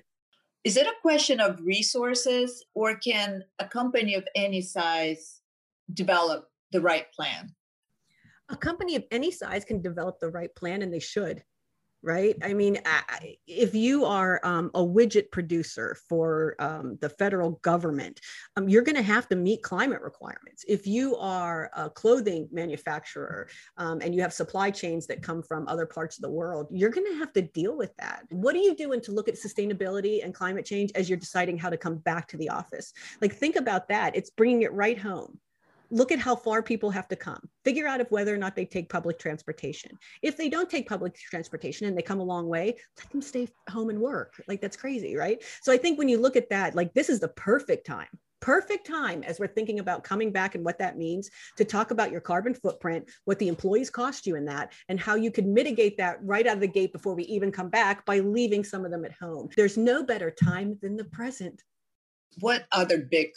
Is 0.64 0.76
it 0.76 0.86
a 0.86 0.94
question 1.02 1.40
of 1.40 1.60
resources, 1.60 2.64
or 2.74 2.94
can 2.96 3.42
a 3.58 3.66
company 3.66 4.14
of 4.14 4.26
any 4.36 4.62
size 4.62 5.40
develop 5.92 6.48
the 6.70 6.80
right 6.80 7.10
plan? 7.12 7.54
A 8.48 8.56
company 8.56 8.96
of 8.96 9.04
any 9.10 9.30
size 9.30 9.64
can 9.64 9.82
develop 9.82 10.20
the 10.20 10.30
right 10.30 10.54
plan, 10.54 10.82
and 10.82 10.92
they 10.92 11.00
should 11.00 11.42
right? 12.02 12.36
I 12.42 12.52
mean, 12.52 12.78
if 13.46 13.74
you 13.74 14.04
are 14.04 14.40
um, 14.42 14.70
a 14.74 14.80
widget 14.80 15.30
producer 15.30 15.96
for 16.08 16.56
um, 16.58 16.98
the 17.00 17.08
federal 17.08 17.52
government, 17.62 18.20
um, 18.56 18.68
you're 18.68 18.82
going 18.82 18.96
to 18.96 19.02
have 19.02 19.28
to 19.28 19.36
meet 19.36 19.62
climate 19.62 20.02
requirements. 20.02 20.64
If 20.66 20.86
you 20.86 21.16
are 21.16 21.70
a 21.76 21.88
clothing 21.88 22.48
manufacturer 22.50 23.48
um, 23.76 24.00
and 24.00 24.14
you 24.14 24.22
have 24.22 24.32
supply 24.32 24.70
chains 24.70 25.06
that 25.06 25.22
come 25.22 25.42
from 25.42 25.68
other 25.68 25.86
parts 25.86 26.18
of 26.18 26.22
the 26.22 26.30
world, 26.30 26.66
you're 26.70 26.90
going 26.90 27.06
to 27.06 27.18
have 27.18 27.32
to 27.34 27.42
deal 27.42 27.76
with 27.76 27.94
that. 27.98 28.24
What 28.30 28.54
are 28.54 28.58
you 28.58 28.74
doing 28.74 29.00
to 29.02 29.12
look 29.12 29.28
at 29.28 29.34
sustainability 29.36 30.24
and 30.24 30.34
climate 30.34 30.64
change 30.64 30.90
as 30.94 31.08
you're 31.08 31.18
deciding 31.18 31.58
how 31.58 31.70
to 31.70 31.76
come 31.76 31.98
back 31.98 32.28
to 32.28 32.36
the 32.36 32.48
office? 32.48 32.92
Like, 33.20 33.34
think 33.34 33.56
about 33.56 33.88
that. 33.88 34.16
It's 34.16 34.30
bringing 34.30 34.62
it 34.62 34.72
right 34.72 34.98
home 34.98 35.38
look 35.92 36.10
at 36.10 36.18
how 36.18 36.34
far 36.34 36.62
people 36.62 36.90
have 36.90 37.06
to 37.06 37.16
come 37.16 37.40
figure 37.64 37.86
out 37.86 38.00
if 38.00 38.10
whether 38.10 38.34
or 38.34 38.38
not 38.38 38.56
they 38.56 38.64
take 38.64 38.88
public 38.88 39.18
transportation 39.18 39.96
if 40.22 40.36
they 40.36 40.48
don't 40.48 40.70
take 40.70 40.88
public 40.88 41.14
transportation 41.14 41.86
and 41.86 41.96
they 41.96 42.02
come 42.02 42.20
a 42.20 42.24
long 42.24 42.48
way 42.48 42.74
let 42.98 43.10
them 43.10 43.22
stay 43.22 43.46
home 43.70 43.90
and 43.90 44.00
work 44.00 44.42
like 44.48 44.60
that's 44.60 44.76
crazy 44.76 45.16
right 45.16 45.42
so 45.62 45.72
i 45.72 45.76
think 45.76 45.98
when 45.98 46.08
you 46.08 46.18
look 46.18 46.34
at 46.34 46.48
that 46.48 46.74
like 46.74 46.92
this 46.94 47.08
is 47.08 47.20
the 47.20 47.28
perfect 47.28 47.86
time 47.86 48.08
perfect 48.42 48.86
time 48.86 49.22
as 49.22 49.38
we're 49.38 49.46
thinking 49.46 49.78
about 49.78 50.02
coming 50.02 50.30
back 50.30 50.54
and 50.54 50.64
what 50.64 50.78
that 50.78 50.98
means 50.98 51.30
to 51.56 51.64
talk 51.64 51.92
about 51.92 52.10
your 52.10 52.20
carbon 52.20 52.52
footprint, 52.52 53.08
what 53.24 53.38
the 53.38 53.48
employees 53.48 53.88
cost 53.88 54.26
you 54.26 54.34
in 54.36 54.44
that, 54.44 54.72
and 54.88 55.00
how 55.00 55.14
you 55.14 55.30
could 55.30 55.46
mitigate 55.46 55.96
that 55.96 56.18
right 56.22 56.46
out 56.46 56.56
of 56.56 56.60
the 56.60 56.66
gate 56.66 56.92
before 56.92 57.14
we 57.14 57.22
even 57.24 57.52
come 57.52 57.70
back 57.70 58.04
by 58.04 58.18
leaving 58.18 58.64
some 58.64 58.84
of 58.84 58.90
them 58.90 59.04
at 59.04 59.12
home. 59.12 59.48
There's 59.56 59.78
no 59.78 60.02
better 60.02 60.30
time 60.30 60.76
than 60.82 60.96
the 60.96 61.04
present. 61.04 61.62
What 62.40 62.66
other 62.72 62.98
big 62.98 63.30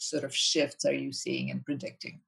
sort 0.00 0.24
of 0.24 0.34
shifts 0.34 0.84
are 0.84 0.92
you 0.92 1.12
seeing 1.12 1.50
and 1.50 1.64
predicting? 1.64 2.20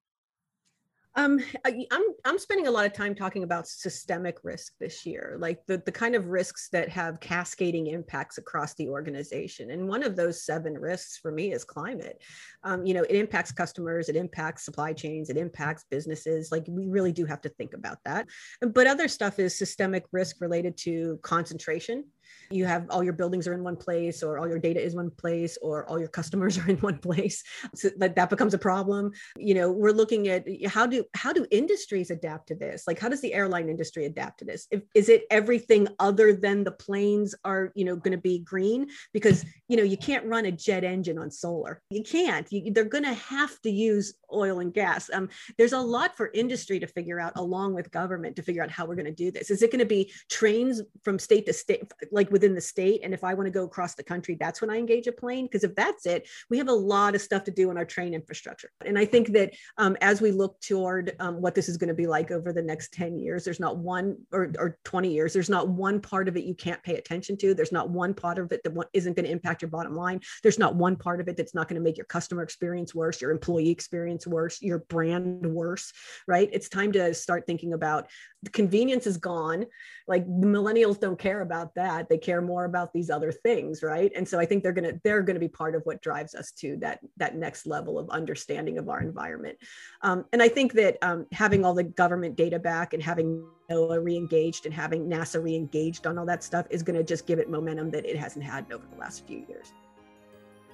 Um, 1.15 1.41
I'm 1.67 2.05
I'm 2.25 2.39
spending 2.39 2.69
a 2.69 2.71
lot 2.71 2.87
of 2.87 2.95
time 2.95 3.15
talking 3.15 3.43
about 3.43 3.69
systemic 3.69 4.39
risk 4.45 4.73
this 4.81 5.05
year, 5.05 5.37
like 5.39 5.61
the, 5.67 5.77
the 5.85 5.93
kind 5.93 6.15
of 6.15 6.29
risks 6.29 6.71
that 6.73 6.89
have 6.89 7.21
cascading 7.21 7.89
impacts 7.89 8.39
across 8.39 8.73
the 8.75 8.89
organization. 8.89 9.73
And 9.73 9.87
one 9.87 10.03
of 10.03 10.17
those 10.17 10.43
seven 10.43 10.73
risks 10.73 11.19
for 11.19 11.31
me 11.31 11.53
is 11.53 11.65
climate. 11.65 12.23
Um, 12.65 12.87
you 12.87 12.95
know, 12.95 13.03
it 13.03 13.15
impacts 13.15 13.53
customers, 13.53 14.09
it 14.09 14.17
impacts 14.17 14.65
supply 14.65 14.95
chains, 14.95 15.29
it 15.29 15.37
impacts 15.37 15.85
businesses. 15.91 16.51
Like 16.51 16.65
we 16.67 16.87
really 16.87 17.13
do 17.13 17.27
have 17.27 17.43
to 17.43 17.51
think 17.51 17.75
about 17.75 17.99
that. 18.07 18.27
But 18.63 18.87
other 18.87 19.07
stuff 19.07 19.39
is 19.39 19.55
systemic 19.55 20.07
risk 20.13 20.41
related 20.41 20.79
to 20.79 21.19
concentration 21.23 22.07
you 22.51 22.65
have 22.65 22.87
all 22.91 23.03
your 23.03 23.13
buildings 23.13 23.47
are 23.47 23.55
in 23.55 23.65
one 23.65 23.77
place 23.77 24.23
or 24.23 24.39
all 24.39 24.49
your 24.49 24.59
data 24.59 24.83
is 24.83 24.95
one 24.95 25.11
place 25.11 25.59
or 25.63 25.89
all 25.89 25.99
your 25.99 26.09
customers 26.09 26.59
are 26.61 26.69
in 26.69 26.77
one 26.79 26.99
place. 26.99 27.43
So 27.75 27.91
that, 27.99 28.17
that 28.17 28.31
becomes 28.31 28.55
a 28.55 28.59
problem. 28.59 29.13
You 29.37 29.55
know 29.55 29.71
we're 29.71 29.93
looking 29.93 30.29
at 30.29 30.47
how 30.67 30.87
do 30.87 31.05
how 31.15 31.33
do 31.33 31.47
industries 31.51 32.11
adapt 32.11 32.49
to 32.49 32.55
this? 32.55 32.85
Like 32.87 32.99
how 32.99 33.09
does 33.09 33.21
the 33.21 33.35
airline 33.35 33.69
industry 33.69 34.05
adapt 34.05 34.39
to 34.41 34.45
this? 34.45 34.67
If, 34.71 34.83
is 34.95 35.09
it 35.09 35.25
everything 35.31 35.89
other 35.99 36.33
than 36.33 36.65
the 36.65 36.73
planes 36.73 37.35
are 37.45 37.73
you 37.75 37.85
know 37.85 37.97
going 37.97 38.17
to 38.17 38.23
be 38.23 38.41
green? 38.41 38.89
Because 39.13 39.45
you 39.69 39.77
know 39.77 39.83
you 39.83 39.97
can't 39.97 40.27
run 40.27 40.47
a 40.47 40.53
jet 40.53 40.85
engine 40.85 41.19
on 41.19 41.31
solar. 41.31 41.83
You 41.91 42.03
can't. 42.03 42.51
You, 42.53 42.73
they're 42.73 42.85
going 42.85 43.05
to 43.05 43.15
have 43.15 43.61
to 43.63 43.71
use 43.71 44.15
oil 44.33 44.61
and 44.61 44.73
gas. 44.73 45.11
Um, 45.13 45.29
there's 45.59 45.73
a 45.73 45.81
lot 45.81 46.17
for 46.17 46.31
industry 46.35 46.81
to 46.81 46.87
figure 46.87 47.21
out 47.21 47.33
along 47.37 47.75
with 47.75 47.91
government 47.91 48.37
to 48.37 48.43
figure 48.43 48.63
out 48.63 48.71
how 48.71 48.87
we're 48.87 48.95
going 48.95 49.07
to 49.07 49.13
do 49.13 49.31
this. 49.31 49.51
Is 49.51 49.63
it 49.63 49.71
going 49.71 49.81
to 49.81 49.87
be 49.87 50.13
trains 50.31 50.83
from 51.03 51.19
state 51.19 51.47
to 51.47 51.53
state 51.53 51.83
like 52.11 52.31
within 52.31 52.55
the 52.55 52.61
state? 52.61 53.01
And 53.05 53.15
if 53.15 53.25
i 53.25 53.35
want 53.35 53.47
to 53.47 53.51
go 53.51 53.65
across 53.65 53.95
the 53.95 54.03
country 54.03 54.37
that's 54.39 54.61
when 54.61 54.71
i 54.71 54.77
engage 54.77 55.07
a 55.07 55.13
plane? 55.13 55.47
Because 55.47 55.65
if 55.65 55.75
that's 55.75 56.07
it 56.07 56.29
we 56.51 56.59
have 56.59 56.69
a 56.69 56.73
lot 56.73 57.15
of 57.15 57.21
stuff 57.21 57.45
to 57.45 57.51
do 57.51 57.71
in 57.71 57.77
our 57.77 57.85
train 57.85 58.15
infrastructure. 58.15 58.71
And 58.85 58.99
i 58.99 59.05
think 59.05 59.33
that 59.33 59.53
um, 59.79 59.97
as 60.01 60.21
we 60.21 60.31
look 60.31 60.61
toward 60.61 61.15
um, 61.21 61.41
what 61.41 61.55
this 61.55 61.69
is 61.69 61.77
going 61.77 61.89
to 61.89 61.95
be 61.95 62.07
like 62.07 62.31
over 62.31 62.53
the 62.53 62.63
next 62.63 62.93
10 62.93 63.19
years 63.19 63.45
there's 63.45 63.61
not 63.61 63.79
one 63.79 64.17
or, 64.33 64.53
or 64.59 64.79
20 64.85 65.13
years 65.13 65.33
there's 65.33 65.51
not 65.51 65.69
one 65.69 66.01
part 66.01 66.29
of 66.29 66.37
it 66.37 66.45
you 66.45 66.55
can't 66.55 66.83
pay 66.83 66.97
attention 66.97 67.37
to. 67.39 67.55
There's 67.55 67.73
not 67.73 67.91
one 67.91 68.15
part 68.15 68.39
of 68.39 68.53
it 68.53 68.63
that 68.65 68.73
isn't 68.93 69.17
going 69.17 69.25
to 69.25 69.31
impact 69.31 69.63
your 69.63 69.71
bottom 69.71 69.95
line. 69.95 70.21
There's 70.43 70.59
not 70.59 70.77
one 70.77 70.97
part 70.97 71.21
of 71.21 71.29
it 71.29 71.37
that's 71.37 71.55
not 71.55 71.69
going 71.69 71.81
to 71.81 71.85
make 71.85 71.97
your 71.97 72.07
customer 72.07 72.43
experience 72.43 72.95
worse 72.95 73.21
your 73.21 73.31
employee 73.31 73.71
experience 73.71 74.22
worse 74.27 74.61
your 74.63 74.79
brand 74.79 75.45
worse 75.47 75.93
right? 76.27 76.49
It's 76.53 76.69
time 76.69 76.93
to 76.93 77.15
start 77.15 77.47
thinking 77.47 77.73
about 77.73 78.09
the 78.43 78.51
convenience 78.51 79.07
is 79.07 79.17
gone. 79.17 79.67
Like 80.09 80.27
millennials 80.27 80.99
don't 80.99 81.19
care 81.19 81.43
about 81.43 81.75
that. 81.77 82.09
They 82.09 82.19
care 82.19 82.41
more 82.41 82.65
about 82.65 82.93
these 82.93 83.11
other 83.11 83.33
things 83.33 83.83
right? 83.83 84.13
And 84.15 84.29
so 84.29 84.39
i 84.39 84.47
think 84.47 84.63
they're 84.63 84.73
to 84.73 85.01
they're 85.05 85.23
to 85.23 85.39
be 85.39 85.49
part 85.49 85.75
of 85.75 85.83
what 85.85 86.03
drives 86.03 86.35
us 86.35 86.53
to 86.53 86.77
that 86.79 87.01
that 87.17 87.37
next 87.37 87.67
level 87.67 87.99
of 87.99 88.11
understanding 88.11 88.79
of 88.79 88.89
our 88.89 89.01
environment. 89.01 89.59
Um, 90.03 90.25
and 90.33 90.43
i 90.43 90.49
think 90.49 90.73
that 90.75 90.99
um, 91.03 91.27
having 91.33 91.65
all 91.65 91.75
the 91.75 91.85
government 91.85 92.37
data 92.37 92.59
back 92.59 92.95
and 92.95 93.03
having 93.03 93.45
NOAA 93.71 94.05
re-engaged 94.05 94.67
and 94.67 94.75
having 94.75 95.09
nasa 95.09 95.43
re-engaged 95.43 96.07
on 96.07 96.19
all 96.19 96.27
that 96.27 96.45
stuff 96.45 96.67
is 96.71 96.83
going 96.83 96.97
to 96.97 97.05
just 97.05 97.27
give 97.27 97.39
it 97.39 97.49
momentum 97.49 97.91
that 97.91 98.05
it 98.05 98.17
hasn't 98.17 98.45
had 98.45 98.71
over 98.73 98.85
the 98.93 98.99
last 98.99 99.27
few 99.27 99.45
years 99.49 99.73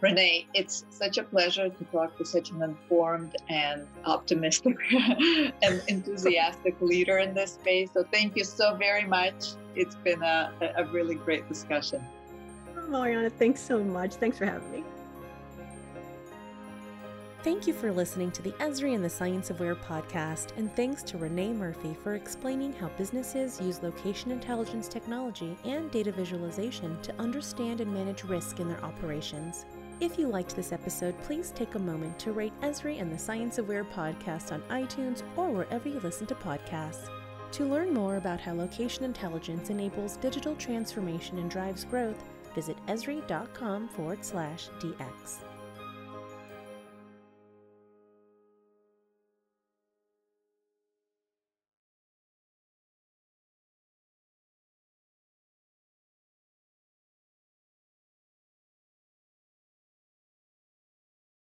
Renee, 0.01 0.47
it's 0.55 0.85
such 0.91 1.19
a 1.19 1.25
pleasure 1.25 1.69
to 1.69 1.85
talk 1.87 2.17
to 2.19 2.25
such 2.25 2.51
an 2.51 2.63
informed 2.63 3.35
and 3.49 3.85
optimistic 4.05 4.77
and 5.63 5.83
enthusiastic 5.89 6.81
leader 6.81 7.19
in 7.19 7.35
this 7.35 7.55
space. 7.55 7.91
So 7.93 8.05
thank 8.13 8.37
you 8.37 8.45
so 8.45 8.77
very 8.77 9.05
much. 9.05 9.55
It's 9.75 9.97
been 9.97 10.23
a, 10.23 10.53
a 10.77 10.85
really 10.87 11.17
great 11.17 11.49
discussion. 11.49 12.05
Oh, 12.77 12.87
Mariana, 12.89 13.29
thanks 13.29 13.61
so 13.61 13.83
much. 13.83 14.15
Thanks 14.15 14.39
for 14.39 14.47
having 14.47 14.71
me. 14.71 14.85
Thank 17.43 17.67
you 17.67 17.73
for 17.73 17.93
listening 17.93 18.31
to 18.33 18.43
the 18.43 18.51
Esri 18.53 18.95
and 18.95 19.05
the 19.05 19.09
Science 19.09 19.49
of 19.49 19.61
Where 19.61 19.77
podcast, 19.77 20.57
and 20.57 20.75
thanks 20.75 21.03
to 21.05 21.19
Renee 21.19 21.53
Murphy 21.53 21.97
for 22.03 22.15
explaining 22.15 22.73
how 22.73 22.89
businesses 22.99 23.61
use 23.61 23.83
location 23.83 24.33
intelligence 24.33 24.89
technology 24.89 25.57
and 25.65 25.91
data 25.91 26.13
visualization 26.13 27.01
to 27.03 27.15
understand 27.21 27.81
and 27.81 27.95
manage 27.95 28.25
risk 28.25 28.59
in 28.59 28.69
their 28.69 28.85
operations. 28.85 29.67
If 30.01 30.17
you 30.17 30.29
liked 30.29 30.55
this 30.55 30.71
episode, 30.71 31.21
please 31.23 31.51
take 31.51 31.75
a 31.75 31.79
moment 31.79 32.21
to 32.21 32.31
rate 32.31 32.53
Esri 32.61 33.01
and 33.01 33.13
the 33.13 33.19
Science 33.19 33.59
of 33.59 33.67
Where 33.67 33.83
podcast 33.83 34.53
on 34.53 34.63
iTunes 34.71 35.23
or 35.35 35.51
wherever 35.51 35.89
you 35.89 35.99
listen 36.01 36.25
to 36.29 36.37
podcasts. 36.37 37.09
To 37.53 37.65
learn 37.65 37.93
more 37.93 38.17
about 38.17 38.39
how 38.39 38.53
location 38.53 39.03
intelligence 39.03 39.71
enables 39.71 40.17
digital 40.19 40.55
transformation 40.55 41.39
and 41.39 41.51
drives 41.51 41.85
growth, 41.85 42.23
visit 42.55 42.77
esri.com 42.87 43.89
forward 43.89 44.25
slash 44.25 44.69
DX. 44.79 45.48